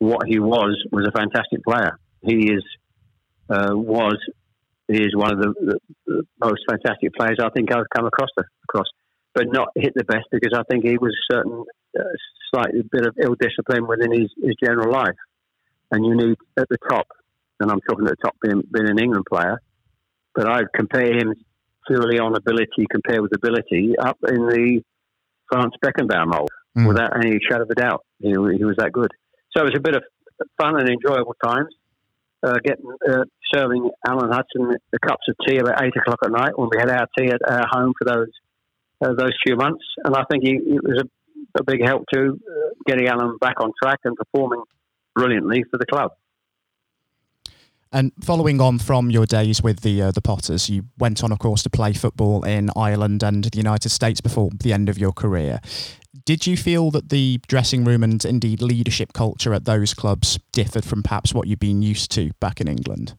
what 0.00 0.26
he 0.26 0.40
was 0.40 0.82
was 0.90 1.06
a 1.06 1.12
fantastic 1.12 1.62
player. 1.62 1.98
He 2.22 2.50
is 2.52 2.64
uh, 3.48 3.76
was 3.76 4.18
he 4.88 5.02
is 5.02 5.14
one 5.14 5.32
of 5.32 5.38
the, 5.38 5.54
the, 5.60 5.78
the, 6.06 6.22
most 6.42 6.62
fantastic 6.68 7.14
players 7.14 7.38
I 7.40 7.50
think 7.50 7.72
I've 7.72 7.88
come 7.94 8.06
across 8.06 8.30
the, 8.36 8.44
across, 8.64 8.86
but 9.34 9.46
not 9.52 9.68
hit 9.76 9.92
the 9.94 10.04
best 10.04 10.26
because 10.32 10.52
I 10.52 10.62
think 10.68 10.84
he 10.84 10.98
was 10.98 11.12
a 11.12 11.34
certain 11.34 11.64
uh, 11.98 12.02
slightly 12.52 12.82
bit 12.90 13.06
of 13.06 13.14
ill 13.22 13.36
discipline 13.38 13.86
within 13.86 14.10
his, 14.10 14.30
his 14.42 14.54
general 14.62 14.90
life, 14.92 15.20
and 15.92 16.04
you 16.04 16.16
need 16.16 16.36
at 16.58 16.68
the 16.68 16.78
top, 16.88 17.06
and 17.60 17.70
I'm 17.70 17.80
talking 17.88 18.06
at 18.06 18.16
the 18.18 18.22
top 18.24 18.36
being, 18.42 18.62
being 18.72 18.90
an 18.90 18.98
England 18.98 19.26
player, 19.30 19.60
but 20.34 20.50
I'd 20.50 20.72
compare 20.74 21.12
him 21.12 21.34
purely 21.86 22.18
on 22.18 22.34
ability 22.34 22.86
compared 22.90 23.20
with 23.20 23.32
ability 23.36 23.94
up 23.98 24.18
in 24.28 24.46
the 24.48 24.82
Franz 25.50 25.72
Beckenbauer 25.84 26.26
mold 26.26 26.50
mm. 26.76 26.88
without 26.88 27.16
any 27.16 27.38
shadow 27.48 27.62
of 27.62 27.70
a 27.70 27.74
doubt. 27.74 28.04
He, 28.18 28.30
he 28.30 28.64
was 28.64 28.76
that 28.78 28.92
good. 28.92 29.10
So 29.52 29.62
it 29.62 29.64
was 29.64 29.76
a 29.76 29.80
bit 29.80 29.96
of 29.96 30.02
fun 30.60 30.78
and 30.78 30.88
enjoyable 30.88 31.34
times. 31.42 31.74
Uh, 32.42 32.54
getting 32.64 32.86
uh, 33.06 33.24
serving 33.52 33.90
Alan 34.06 34.32
Hudson 34.32 34.74
the 34.92 34.98
cups 34.98 35.28
of 35.28 35.36
tea 35.46 35.58
about 35.58 35.82
eight 35.84 35.92
o'clock 35.94 36.20
at 36.24 36.30
night 36.30 36.58
when 36.58 36.70
we 36.72 36.78
had 36.78 36.88
our 36.88 37.06
tea 37.18 37.28
at 37.28 37.40
our 37.46 37.66
home 37.70 37.92
for 37.98 38.06
those 38.06 38.30
uh, 39.02 39.12
those 39.12 39.32
few 39.44 39.56
months, 39.56 39.84
and 40.04 40.14
I 40.14 40.24
think 40.30 40.44
he, 40.44 40.52
it 40.52 40.82
was 40.82 41.02
a, 41.02 41.60
a, 41.60 41.64
big 41.64 41.84
help 41.84 42.04
to 42.14 42.20
uh, 42.20 42.68
getting 42.86 43.08
Alan 43.08 43.36
back 43.40 43.56
on 43.60 43.72
track 43.82 43.98
and 44.04 44.16
performing 44.16 44.62
brilliantly 45.14 45.64
for 45.70 45.78
the 45.78 45.86
club. 45.86 46.12
And 47.92 48.12
following 48.22 48.60
on 48.60 48.78
from 48.78 49.10
your 49.10 49.26
days 49.26 49.62
with 49.62 49.80
the 49.80 50.00
uh, 50.00 50.10
the 50.12 50.22
Potters, 50.22 50.70
you 50.70 50.84
went 50.98 51.24
on, 51.24 51.32
of 51.32 51.40
course, 51.40 51.62
to 51.64 51.70
play 51.70 51.92
football 51.92 52.44
in 52.44 52.70
Ireland 52.76 53.22
and 53.24 53.44
the 53.44 53.56
United 53.56 53.88
States 53.88 54.20
before 54.20 54.50
the 54.54 54.72
end 54.72 54.88
of 54.88 54.96
your 54.96 55.12
career. 55.12 55.60
Did 56.24 56.46
you 56.46 56.56
feel 56.56 56.90
that 56.90 57.08
the 57.08 57.40
dressing 57.46 57.84
room 57.84 58.02
and 58.02 58.24
indeed 58.24 58.62
leadership 58.62 59.12
culture 59.12 59.54
at 59.54 59.64
those 59.64 59.94
clubs 59.94 60.38
differed 60.52 60.84
from 60.84 61.02
perhaps 61.02 61.34
what 61.34 61.46
you'd 61.46 61.60
been 61.60 61.82
used 61.82 62.10
to 62.12 62.32
back 62.40 62.60
in 62.60 62.68
England? 62.68 63.14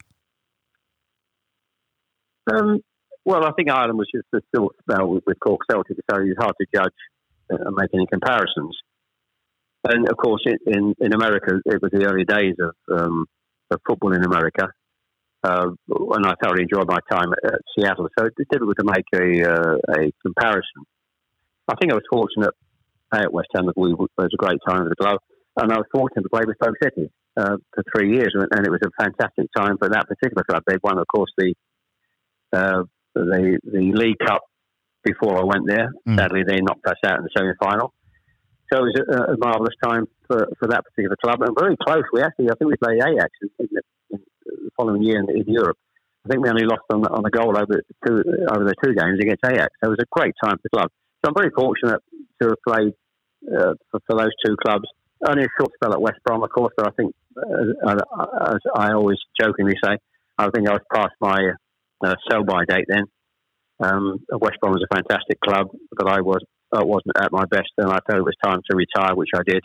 Um, 2.51 2.79
well, 3.25 3.45
I 3.45 3.51
think 3.51 3.69
Ireland 3.69 3.97
was 3.97 4.09
just 4.13 4.27
a 4.33 4.41
short 4.55 4.75
spell 4.81 5.07
with, 5.07 5.23
with 5.25 5.39
Cork 5.39 5.61
Celtic, 5.69 5.97
so 6.09 6.21
it's 6.21 6.39
hard 6.39 6.55
to 6.59 6.67
judge 6.73 6.93
and 7.49 7.75
make 7.75 7.89
any 7.93 8.07
comparisons. 8.07 8.77
And 9.83 10.07
of 10.09 10.17
course, 10.17 10.43
in, 10.45 10.93
in 10.99 11.13
America, 11.13 11.59
it 11.65 11.81
was 11.81 11.91
the 11.91 12.05
early 12.05 12.23
days 12.23 12.55
of 12.59 12.99
um, 12.99 13.25
of 13.71 13.79
football 13.87 14.13
in 14.13 14.23
America. 14.23 14.67
Uh, 15.43 15.71
and 15.89 16.25
I 16.25 16.33
thoroughly 16.41 16.63
enjoyed 16.63 16.87
my 16.87 16.99
time 17.09 17.31
at, 17.31 17.53
at 17.53 17.61
Seattle. 17.73 18.07
So 18.17 18.25
it's 18.25 18.49
difficult 18.51 18.77
to 18.77 18.85
make 18.85 19.05
a, 19.15 19.49
uh, 19.49 19.77
a 19.89 20.11
comparison. 20.21 20.85
I 21.67 21.75
think 21.79 21.91
I 21.91 21.95
was 21.95 22.03
fortunate 22.11 22.53
at 23.19 23.33
West 23.33 23.49
Ham. 23.55 23.69
We, 23.75 23.91
it 23.91 23.97
was 23.99 24.09
a 24.33 24.37
great 24.37 24.59
time 24.67 24.83
with 24.83 24.93
the 24.97 25.03
club. 25.03 25.17
And 25.57 25.71
I 25.71 25.77
was 25.77 25.85
fortunate 25.91 26.23
to 26.23 26.29
play 26.29 26.43
with 26.47 26.55
Stoke 26.61 26.75
City 26.81 27.11
uh, 27.37 27.57
for 27.73 27.83
three 27.93 28.13
years. 28.15 28.33
And 28.33 28.65
it 28.65 28.71
was 28.71 28.79
a 28.85 29.03
fantastic 29.03 29.47
time 29.55 29.77
for 29.77 29.89
that 29.89 30.07
particular 30.07 30.43
club. 30.49 30.63
They 30.65 30.77
won, 30.83 30.97
of 30.97 31.05
course, 31.13 31.31
the, 31.37 31.53
uh, 32.53 32.83
the, 33.15 33.59
the 33.63 33.91
League 33.93 34.19
Cup 34.25 34.41
before 35.03 35.37
I 35.37 35.43
went 35.43 35.67
there. 35.67 35.91
Mm. 36.07 36.17
Sadly, 36.17 36.43
they 36.47 36.61
knocked 36.61 36.87
us 36.87 37.01
out 37.05 37.19
in 37.19 37.23
the 37.23 37.29
semi 37.35 37.53
final. 37.61 37.93
So 38.71 38.79
it 38.79 38.87
was 38.87 39.01
a, 39.03 39.33
a 39.33 39.37
marvellous 39.37 39.75
time 39.83 40.07
for, 40.27 40.47
for 40.59 40.67
that 40.69 40.85
particular 40.85 41.17
club, 41.21 41.41
and 41.41 41.51
very 41.59 41.75
close. 41.75 42.03
We 42.13 42.21
actually, 42.21 42.47
I 42.47 42.55
think 42.55 42.71
we 42.71 42.77
played 42.79 43.03
Ajax 43.03 43.29
in, 43.41 43.49
in, 43.59 43.67
the, 43.71 43.81
in 44.11 44.19
the, 44.47 44.71
following 44.77 45.03
year 45.03 45.19
in, 45.19 45.27
in, 45.29 45.43
Europe. 45.45 45.75
I 46.25 46.29
think 46.29 46.43
we 46.43 46.49
only 46.49 46.63
lost 46.63 46.87
on, 46.93 47.03
on 47.03 47.23
the 47.23 47.31
goal 47.31 47.57
over 47.57 47.83
two 48.07 48.23
over 48.47 48.63
the 48.63 48.75
two 48.81 48.95
games 48.95 49.19
against 49.19 49.43
Ajax. 49.43 49.75
So 49.83 49.91
it 49.91 49.97
was 49.97 50.05
a 50.05 50.07
great 50.11 50.33
time 50.41 50.55
for 50.55 50.63
the 50.63 50.69
club. 50.69 50.89
So 51.19 51.29
I'm 51.29 51.35
very 51.35 51.51
fortunate 51.51 51.99
to 52.41 52.47
have 52.47 52.61
played 52.65 52.93
uh, 53.47 53.73
for, 53.89 53.99
for, 54.07 54.17
those 54.17 54.31
two 54.45 54.55
clubs. 54.63 54.85
Only 55.25 55.43
a 55.43 55.47
short 55.59 55.71
spell 55.75 55.93
at 55.93 56.01
West 56.01 56.19
Brom, 56.25 56.43
of 56.43 56.49
course, 56.49 56.73
but 56.75 56.87
I 56.87 56.91
think 56.91 57.13
uh, 57.37 57.95
as 58.47 58.59
I 58.75 58.93
always 58.93 59.17
jokingly 59.39 59.75
say, 59.83 59.97
I 60.37 60.49
think 60.49 60.67
I 60.67 60.73
was 60.73 60.81
past 60.93 61.13
my 61.19 61.51
uh, 62.03 62.15
sell 62.29 62.43
by 62.43 62.65
date 62.65 62.85
then. 62.87 63.05
Um, 63.79 64.19
West 64.29 64.57
Brom 64.61 64.73
was 64.73 64.85
a 64.89 64.95
fantastic 64.95 65.39
club, 65.39 65.67
but 65.95 66.09
I 66.09 66.21
was 66.21 66.43
I 66.73 66.83
wasn't 66.83 67.17
at 67.17 67.31
my 67.31 67.45
best, 67.45 67.71
and 67.77 67.89
I 67.89 67.99
thought 67.99 68.17
it 68.17 68.23
was 68.23 68.35
time 68.43 68.61
to 68.69 68.77
retire, 68.77 69.15
which 69.15 69.29
I 69.35 69.41
did. 69.45 69.63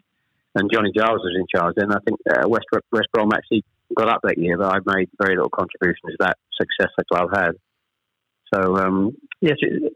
And 0.55 0.70
Johnny 0.72 0.91
Giles 0.97 1.20
was 1.22 1.37
in 1.39 1.47
charge 1.55 1.74
then. 1.77 1.93
I 1.93 1.99
think 2.05 2.18
uh, 2.29 2.49
West 2.49 2.66
West 2.93 3.09
Brom 3.12 3.33
actually 3.33 3.64
got 3.97 4.09
up 4.09 4.20
that 4.24 4.39
year, 4.39 4.57
but 4.59 4.74
I 4.74 4.79
made 4.85 5.09
very 5.20 5.37
little 5.37 5.51
contribution 5.51 6.11
to 6.11 6.16
that 6.20 6.39
success 6.59 6.93
the 6.97 7.05
club 7.05 7.29
had. 7.33 7.53
So 8.53 8.77
um, 8.77 9.16
yes, 9.41 9.57
it, 9.61 9.93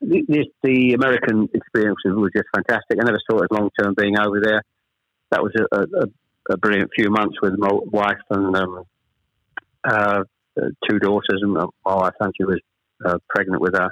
the, 0.00 0.46
the, 0.62 0.92
American 0.94 1.48
experience 1.52 1.98
was 2.04 2.30
just 2.34 2.48
fantastic. 2.54 2.98
I 3.00 3.04
never 3.04 3.20
saw 3.28 3.38
it 3.38 3.48
as 3.50 3.58
long 3.58 3.70
term 3.78 3.94
being 3.96 4.18
over 4.18 4.40
there. 4.40 4.62
That 5.30 5.42
was 5.42 5.52
a, 5.58 5.76
a, 5.76 6.06
a, 6.50 6.56
brilliant 6.56 6.90
few 6.94 7.10
months 7.10 7.36
with 7.42 7.54
my 7.58 7.70
wife 7.72 8.18
and 8.30 8.56
um, 8.56 8.84
uh, 9.84 10.22
two 10.88 10.98
daughters, 10.98 11.40
and 11.42 11.52
my 11.52 11.66
wife, 11.84 12.14
and 12.20 12.32
she 12.36 12.44
was 12.44 12.60
uh, 13.04 13.18
pregnant 13.28 13.60
with 13.60 13.74
her 13.74 13.90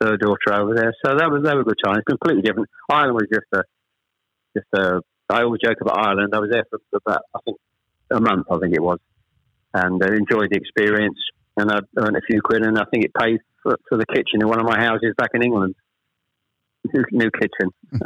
third 0.00 0.20
daughter 0.20 0.60
over 0.60 0.74
there. 0.74 0.94
So 1.04 1.16
that 1.16 1.30
was 1.30 1.42
was 1.42 1.52
a 1.52 1.64
good 1.64 1.78
time. 1.84 1.96
It's 1.96 2.04
completely 2.04 2.42
different. 2.42 2.68
Ireland 2.90 3.14
was 3.14 3.28
just 3.32 3.46
a 3.54 3.62
just 4.56 4.66
a. 4.74 5.00
I 5.28 5.42
always 5.42 5.60
joke 5.64 5.78
about 5.80 5.98
Ireland. 5.98 6.34
I 6.34 6.38
was 6.38 6.50
there 6.50 6.64
for 6.70 6.78
about 6.94 7.22
I 7.34 7.38
think 7.44 7.56
a 8.10 8.20
month. 8.20 8.46
I 8.50 8.58
think 8.58 8.74
it 8.74 8.82
was, 8.82 8.98
and 9.72 10.02
I 10.02 10.08
enjoyed 10.08 10.50
the 10.50 10.56
experience. 10.56 11.18
And 11.56 11.70
I 11.70 11.78
earned 11.98 12.16
a 12.16 12.20
few 12.26 12.40
quid, 12.42 12.62
and 12.62 12.78
I 12.78 12.84
think 12.90 13.04
it 13.04 13.12
paid 13.14 13.40
for, 13.62 13.76
for 13.88 13.96
the 13.96 14.06
kitchen 14.06 14.40
in 14.40 14.48
one 14.48 14.60
of 14.60 14.66
my 14.66 14.78
houses 14.78 15.14
back 15.16 15.30
in 15.34 15.42
England. 15.42 15.74
New, 16.92 17.04
new 17.12 17.30
kitchen. 17.30 17.70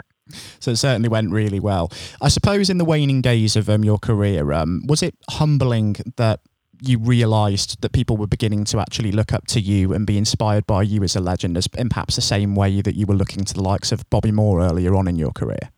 so 0.60 0.72
it 0.72 0.76
certainly 0.76 1.08
went 1.08 1.32
really 1.32 1.60
well. 1.60 1.90
I 2.20 2.28
suppose 2.28 2.70
in 2.70 2.78
the 2.78 2.84
waning 2.84 3.22
days 3.22 3.56
of 3.56 3.68
um, 3.68 3.84
your 3.84 3.98
career, 3.98 4.52
um, 4.52 4.82
was 4.86 5.02
it 5.02 5.14
humbling 5.30 5.96
that 6.16 6.40
you 6.80 6.98
realised 6.98 7.80
that 7.82 7.92
people 7.92 8.16
were 8.16 8.26
beginning 8.26 8.64
to 8.64 8.78
actually 8.78 9.12
look 9.12 9.32
up 9.32 9.46
to 9.48 9.60
you 9.60 9.92
and 9.92 10.06
be 10.06 10.16
inspired 10.16 10.66
by 10.66 10.82
you 10.82 11.02
as 11.02 11.16
a 11.16 11.20
legend, 11.20 11.56
as 11.56 11.66
in 11.76 11.88
perhaps 11.88 12.14
the 12.14 12.22
same 12.22 12.54
way 12.54 12.80
that 12.80 12.94
you 12.94 13.06
were 13.06 13.14
looking 13.14 13.44
to 13.44 13.54
the 13.54 13.62
likes 13.62 13.90
of 13.90 14.08
Bobby 14.10 14.30
Moore 14.30 14.60
earlier 14.60 14.94
on 14.94 15.08
in 15.08 15.16
your 15.16 15.32
career? 15.32 15.70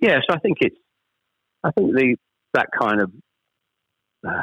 Yes, 0.00 0.22
I 0.30 0.38
think 0.38 0.58
it's. 0.60 0.76
I 1.64 1.70
think 1.70 1.92
the 1.94 2.16
that 2.54 2.66
kind 2.78 3.00
of 3.00 3.12
uh, 4.26 4.42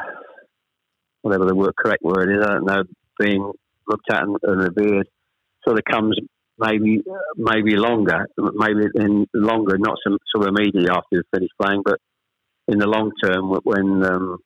whatever 1.30 1.46
the 1.46 1.54
word, 1.54 1.74
correct 1.76 2.02
word 2.02 2.30
is, 2.30 2.44
I 2.44 2.54
don't 2.54 2.66
know, 2.66 2.82
being 3.18 3.52
looked 3.86 4.10
at 4.10 4.22
and, 4.22 4.36
and 4.42 4.60
revered, 4.60 5.08
sort 5.64 5.78
of 5.78 5.84
comes 5.84 6.16
maybe 6.58 7.02
maybe 7.36 7.76
longer, 7.76 8.26
maybe 8.36 8.86
in 8.94 9.26
longer, 9.34 9.78
not 9.78 9.96
of 10.06 10.46
immediately 10.46 10.90
after 10.90 11.06
you 11.12 11.22
finish 11.32 11.50
playing, 11.60 11.82
but 11.84 11.98
in 12.68 12.78
the 12.78 12.86
long 12.86 13.12
term 13.22 13.50
when 13.64 14.04
um, 14.04 14.38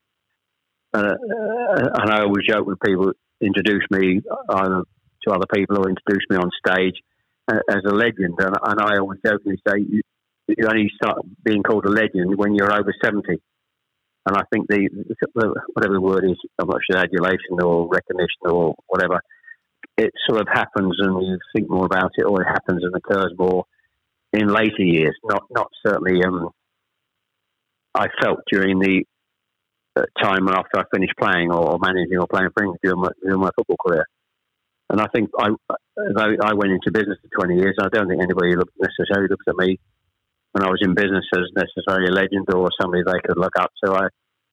uh, 0.95 0.99
uh, 0.99 1.89
and 2.01 2.11
I 2.11 2.21
always 2.21 2.47
joke 2.49 2.67
when 2.67 2.77
people 2.77 3.13
introduce 3.41 3.85
me 3.91 4.21
either 4.49 4.83
to 5.27 5.33
other 5.33 5.47
people 5.53 5.79
or 5.79 5.89
introduce 5.89 6.25
me 6.31 6.37
on 6.37 6.51
stage 6.65 6.95
uh, 7.49 7.59
as 7.69 7.83
a 7.85 7.95
legend. 7.95 8.37
And, 8.39 8.57
and 8.63 8.81
I 8.81 8.99
always 8.99 9.19
jokingly 9.25 9.59
say 9.67 9.79
you, 9.79 10.03
you, 10.47 10.67
only 10.69 10.91
start 10.95 11.19
being 11.45 11.63
called 11.63 11.85
a 11.85 11.91
legend 11.91 12.37
when 12.37 12.55
you're 12.55 12.73
over 12.73 12.95
70. 13.05 13.41
And 14.27 14.37
I 14.37 14.43
think 14.53 14.69
the, 14.69 14.89
whatever 15.75 15.95
the 15.95 16.01
word 16.01 16.25
is, 16.25 16.39
I'm 16.59 16.69
not 16.69 16.81
sure 16.91 16.99
adulation 16.99 17.61
or 17.63 17.89
recognition 17.89 18.47
or 18.47 18.75
whatever, 18.87 19.21
it 19.99 20.11
sort 20.29 20.41
of 20.41 20.49
happens 20.53 20.97
and 20.99 21.23
you 21.23 21.39
think 21.55 21.69
more 21.69 21.85
about 21.85 22.11
it, 22.17 22.25
or 22.25 22.43
it 22.43 22.47
happens 22.47 22.83
and 22.83 22.95
occurs 22.95 23.33
more 23.39 23.65
in 24.33 24.49
later 24.49 24.83
years. 24.83 25.15
Not 25.25 25.45
not 25.51 25.69
certainly. 25.87 26.23
Um, 26.25 26.49
I 27.95 28.09
felt 28.21 28.41
during 28.51 28.81
the 28.81 29.05
time 30.21 30.49
after 30.49 30.79
I 30.79 30.83
finished 30.93 31.15
playing 31.21 31.53
or, 31.53 31.79
managing 31.79 32.19
or 32.19 32.27
playing 32.27 32.51
for 32.53 32.65
England 32.65 32.81
during 32.83 33.01
my, 33.01 33.11
during 33.23 33.41
my 33.41 33.51
football 33.55 33.77
career. 33.87 34.05
And 34.91 35.01
I 35.01 35.07
think 35.15 35.31
I, 35.39 35.51
I 36.43 36.55
went 36.55 36.73
into 36.73 36.91
business 36.93 37.19
for 37.23 37.47
20 37.47 37.61
years. 37.61 37.77
I 37.81 37.89
don't 37.93 38.09
think 38.09 38.21
anybody 38.21 38.57
necessarily 38.81 39.29
looks 39.31 39.47
at 39.49 39.57
me 39.57 39.79
when 40.55 40.65
I 40.65 40.71
was 40.71 40.79
in 40.83 40.95
business 40.95 41.25
as 41.35 41.51
necessarily 41.55 42.09
a 42.09 42.15
legend 42.15 42.47
or 42.55 42.71
somebody 42.81 43.03
they 43.05 43.21
could 43.27 43.39
look 43.39 43.59
up 43.59 43.71
to. 43.85 43.93
I, 43.93 44.07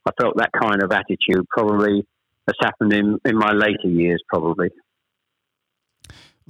I 0.06 0.12
felt 0.20 0.36
that 0.38 0.50
kind 0.60 0.82
of 0.82 0.92
attitude 0.92 1.46
probably 1.50 2.06
has 2.48 2.56
happened 2.60 2.94
in, 2.94 3.20
in 3.24 3.38
my 3.38 3.52
later 3.54 3.88
years, 3.88 4.22
probably 4.28 4.70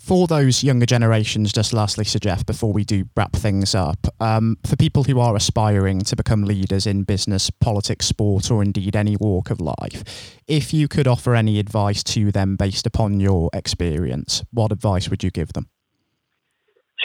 for 0.01 0.25
those 0.25 0.63
younger 0.63 0.85
generations, 0.85 1.51
just 1.51 1.73
lastly, 1.73 2.03
Sir 2.05 2.19
Geoff, 2.19 2.45
before 2.45 2.73
we 2.73 2.83
do 2.83 3.05
wrap 3.15 3.33
things 3.33 3.75
up, 3.75 4.07
um, 4.19 4.57
for 4.65 4.75
people 4.75 5.03
who 5.03 5.19
are 5.19 5.35
aspiring 5.35 5.99
to 6.01 6.15
become 6.15 6.43
leaders 6.43 6.87
in 6.87 7.03
business, 7.03 7.49
politics, 7.49 8.07
sport, 8.07 8.49
or 8.49 8.63
indeed 8.63 8.95
any 8.95 9.15
walk 9.15 9.51
of 9.51 9.61
life, 9.61 10.41
if 10.47 10.73
you 10.73 10.87
could 10.87 11.07
offer 11.07 11.35
any 11.35 11.59
advice 11.59 12.03
to 12.03 12.31
them 12.31 12.55
based 12.55 12.87
upon 12.87 13.19
your 13.19 13.49
experience, 13.53 14.43
what 14.51 14.71
advice 14.71 15.09
would 15.09 15.23
you 15.23 15.29
give 15.29 15.53
them? 15.53 15.69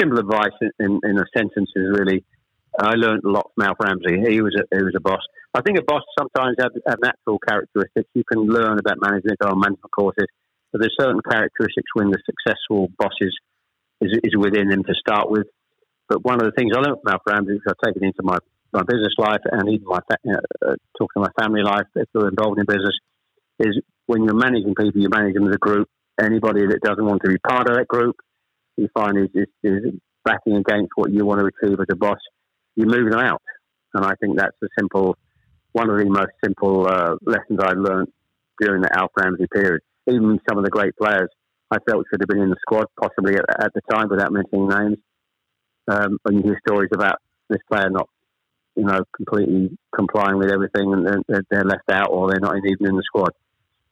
Simple 0.01 0.19
advice 0.19 0.53
in, 0.79 1.01
in 1.03 1.19
a 1.19 1.25
sentence 1.37 1.71
is 1.75 1.99
really 1.99 2.25
I 2.79 2.95
learned 2.95 3.25
a 3.25 3.31
lot 3.31 3.51
from 3.55 3.67
Alf 3.67 3.77
Ramsey. 3.81 4.21
He 4.29 4.41
was 4.43 4.55
a, 4.55 4.65
he 4.77 4.83
was 4.83 4.95
a 4.97 5.01
boss. 5.01 5.21
I 5.55 5.63
think 5.63 5.79
a 5.79 5.83
boss 5.83 6.03
sometimes 6.19 6.57
have, 6.61 6.73
have 6.87 6.99
natural 7.03 7.39
characteristics. 7.39 8.09
You 8.15 8.25
can 8.31 8.43
learn 8.43 8.79
about 8.79 9.01
management 9.01 9.39
on 9.43 9.59
management 9.59 9.91
courses 9.91 10.27
but 10.77 10.81
there's 10.81 10.97
certain 11.01 11.23
characteristics 11.23 11.89
when 11.95 12.11
the 12.11 12.19
successful 12.27 12.89
bosses 12.99 13.35
is, 14.03 14.13
is 14.23 14.37
within 14.37 14.69
them 14.69 14.85
to 14.85 14.95
start 14.95 15.31
with. 15.31 15.47
But 16.07 16.23
one 16.23 16.37
of 16.37 16.45
the 16.45 16.53
things 16.53 16.73
I 16.77 16.81
learned 16.81 16.99
from 17.03 17.13
Alf 17.13 17.23
Ramsey, 17.27 17.55
which 17.55 17.63
I've 17.67 17.81
taken 17.83 18.05
into 18.05 18.23
my, 18.23 18.37
my 18.75 18.83
business 18.83 19.15
life 19.17 19.41
and 19.51 19.69
even 19.71 19.87
my 19.87 19.99
uh, 19.99 20.77
talking 20.99 21.17
to 21.17 21.21
my 21.21 21.33
family 21.41 21.63
life, 21.63 21.87
if 21.95 22.09
they're 22.13 22.29
involved 22.29 22.59
in 22.59 22.67
business, 22.67 22.93
is 23.61 23.81
when 24.07 24.25
you're 24.25 24.35
managing 24.35 24.75
people, 24.75 25.01
you 25.01 25.09
manage 25.09 25.35
them 25.35 25.49
as 25.49 25.55
a 25.55 25.59
group. 25.59 25.89
Anybody 26.21 26.67
that 26.67 26.81
doesn't 26.83 27.05
want 27.05 27.23
to 27.25 27.31
be 27.31 27.39
part 27.39 27.71
of 27.71 27.77
that 27.77 27.89
group, 27.89 28.17
you 28.77 28.89
find 28.93 29.17
is, 29.17 29.31
is, 29.35 29.49
is 29.63 29.95
backing 30.25 30.57
against 30.57 30.93
what 30.95 31.11
you 31.11 31.25
want 31.25 31.41
to 31.41 31.47
achieve 31.47 31.81
as 31.81 31.87
a 31.91 31.97
boss, 31.97 32.19
you 32.77 32.87
move 32.87 33.11
them 33.11 33.21
out. 33.21 33.43
And 33.95 34.05
I 34.05 34.15
think 34.21 34.39
that's 34.39 34.57
the 34.61 34.69
simple, 34.79 35.17
one 35.73 35.91
of 35.91 35.99
the 35.99 36.05
most 36.05 36.33
simple 36.45 36.87
uh, 36.87 37.17
lessons 37.23 37.59
I 37.61 37.73
learned 37.73 38.09
during 38.61 38.83
the 38.83 38.97
Alf 38.97 39.11
Ramsey 39.17 39.47
period 39.53 39.81
even 40.09 40.39
some 40.49 40.59
of 40.59 40.65
the 40.65 40.71
great 40.71 40.97
players 40.97 41.29
I 41.71 41.79
felt 41.89 42.07
should 42.09 42.21
have 42.21 42.29
been 42.29 42.43
in 42.43 42.51
the 42.51 42.57
squad, 42.61 42.87
possibly 43.01 43.35
at, 43.35 43.45
at 43.61 43.73
the 43.75 43.81
time, 43.91 44.09
without 44.09 44.33
mentioning 44.33 44.69
names. 44.69 44.99
Um, 45.89 46.19
when 46.23 46.37
you 46.37 46.43
hear 46.43 46.61
stories 46.67 46.91
about 46.95 47.19
this 47.49 47.61
player 47.71 47.91
not, 47.91 48.09
you 48.77 48.85
know, 48.85 49.01
completely 49.17 49.77
complying 49.95 50.39
with 50.39 50.53
everything, 50.53 50.93
and 50.93 51.07
they're, 51.07 51.43
they're 51.51 51.65
left 51.65 51.91
out, 51.91 52.09
or 52.11 52.31
they're 52.31 52.41
not 52.41 52.57
even 52.57 52.87
in 52.87 52.97
the 52.97 53.03
squad. 53.05 53.31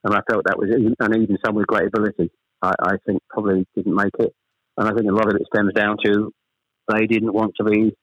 And 0.04 0.14
I 0.14 0.20
felt 0.30 0.44
that 0.44 0.58
was, 0.58 0.70
and 0.70 1.16
even 1.16 1.38
some 1.44 1.54
with 1.54 1.66
great 1.66 1.88
ability, 1.88 2.30
I, 2.62 2.74
I 2.80 2.92
think 3.06 3.22
probably 3.28 3.66
didn't 3.74 3.94
make 3.94 4.14
it. 4.18 4.32
And 4.76 4.88
I 4.88 4.92
think 4.92 5.10
a 5.10 5.14
lot 5.14 5.28
of 5.28 5.34
it 5.34 5.46
stems 5.52 5.72
down 5.72 5.96
to 6.04 6.32
they 6.88 7.06
didn't 7.06 7.32
want 7.32 7.54
to 7.56 7.64
be, 7.64 7.96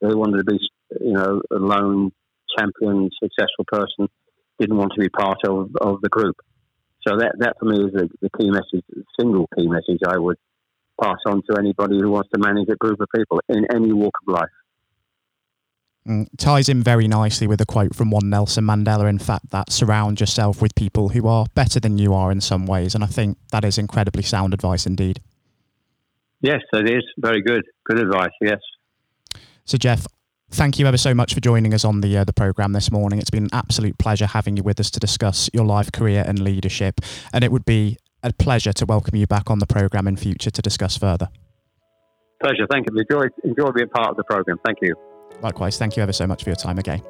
they 0.00 0.14
wanted 0.14 0.38
to 0.38 0.44
be, 0.44 0.58
you 1.00 1.12
know, 1.12 1.40
a 1.50 1.56
lone 1.56 2.12
champion, 2.58 3.10
successful 3.22 3.64
person, 3.66 4.08
didn't 4.58 4.76
want 4.76 4.92
to 4.94 5.00
be 5.00 5.08
part 5.08 5.38
of, 5.46 5.70
of 5.80 6.00
the 6.02 6.08
group. 6.08 6.36
So 7.06 7.16
that, 7.16 7.34
that 7.38 7.54
for 7.58 7.66
me 7.66 7.84
is 7.84 7.92
the, 7.92 8.08
the 8.20 8.30
key 8.38 8.50
message, 8.50 8.84
the 8.90 9.04
single 9.18 9.48
key 9.56 9.68
message 9.68 10.00
I 10.06 10.18
would 10.18 10.36
pass 11.00 11.18
on 11.26 11.42
to 11.48 11.58
anybody 11.58 11.98
who 12.00 12.10
wants 12.10 12.28
to 12.34 12.40
manage 12.40 12.68
a 12.70 12.76
group 12.76 13.00
of 13.00 13.08
people 13.14 13.40
in 13.48 13.66
any 13.74 13.92
walk 13.92 14.14
of 14.26 14.34
life. 14.34 14.48
Mm, 16.06 16.26
ties 16.38 16.68
in 16.68 16.82
very 16.82 17.06
nicely 17.06 17.46
with 17.46 17.60
a 17.60 17.66
quote 17.66 17.94
from 17.94 18.10
one 18.10 18.30
Nelson 18.30 18.64
Mandela, 18.64 19.08
in 19.08 19.18
fact, 19.18 19.50
that 19.50 19.70
surround 19.70 20.20
yourself 20.20 20.62
with 20.62 20.74
people 20.74 21.10
who 21.10 21.28
are 21.28 21.46
better 21.54 21.78
than 21.78 21.98
you 21.98 22.14
are 22.14 22.32
in 22.32 22.40
some 22.40 22.66
ways. 22.66 22.94
And 22.94 23.04
I 23.04 23.08
think 23.08 23.36
that 23.52 23.64
is 23.64 23.78
incredibly 23.78 24.22
sound 24.22 24.54
advice 24.54 24.86
indeed. 24.86 25.20
Yes, 26.40 26.60
it 26.72 26.90
is. 26.90 27.04
Very 27.18 27.42
good. 27.42 27.62
Good 27.84 28.00
advice, 28.00 28.30
yes. 28.40 28.60
So, 29.68 29.76
Geoff, 29.76 30.06
Thank 30.50 30.78
you 30.78 30.86
ever 30.86 30.96
so 30.96 31.14
much 31.14 31.34
for 31.34 31.40
joining 31.40 31.74
us 31.74 31.84
on 31.84 32.00
the 32.00 32.16
uh, 32.16 32.24
the 32.24 32.32
program 32.32 32.72
this 32.72 32.90
morning. 32.90 33.18
It's 33.18 33.28
been 33.28 33.44
an 33.44 33.50
absolute 33.52 33.98
pleasure 33.98 34.24
having 34.24 34.56
you 34.56 34.62
with 34.62 34.80
us 34.80 34.90
to 34.92 34.98
discuss 34.98 35.50
your 35.52 35.66
life, 35.66 35.92
career, 35.92 36.24
and 36.26 36.38
leadership. 36.38 37.02
And 37.34 37.44
it 37.44 37.52
would 37.52 37.66
be 37.66 37.98
a 38.22 38.32
pleasure 38.32 38.72
to 38.72 38.86
welcome 38.86 39.14
you 39.16 39.26
back 39.26 39.50
on 39.50 39.58
the 39.58 39.66
program 39.66 40.08
in 40.08 40.16
future 40.16 40.50
to 40.50 40.62
discuss 40.62 40.96
further. 40.96 41.28
Pleasure. 42.42 42.66
Thank 42.70 42.86
you. 42.90 42.98
Enjoy 42.98 43.26
enjoy 43.44 43.70
being 43.72 43.90
part 43.90 44.08
of 44.08 44.16
the 44.16 44.24
program. 44.24 44.56
Thank 44.64 44.78
you. 44.80 44.94
Likewise. 45.42 45.76
Thank 45.76 45.98
you 45.98 46.02
ever 46.02 46.14
so 46.14 46.26
much 46.26 46.44
for 46.44 46.48
your 46.48 46.56
time 46.56 46.78
again. 46.78 47.02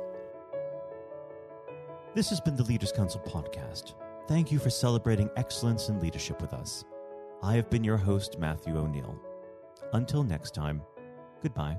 This 2.16 2.28
has 2.30 2.40
been 2.40 2.56
the 2.56 2.64
Leaders 2.64 2.90
Council 2.90 3.20
podcast. 3.20 3.94
Thank 4.26 4.50
you 4.50 4.58
for 4.58 4.70
celebrating 4.70 5.30
excellence 5.36 5.90
in 5.90 6.00
leadership 6.00 6.42
with 6.42 6.52
us. 6.52 6.84
I 7.40 7.54
have 7.54 7.70
been 7.70 7.84
your 7.84 7.98
host, 7.98 8.36
Matthew 8.40 8.76
O'Neill. 8.76 9.16
Until 9.92 10.24
next 10.24 10.54
time, 10.56 10.82
goodbye. 11.40 11.78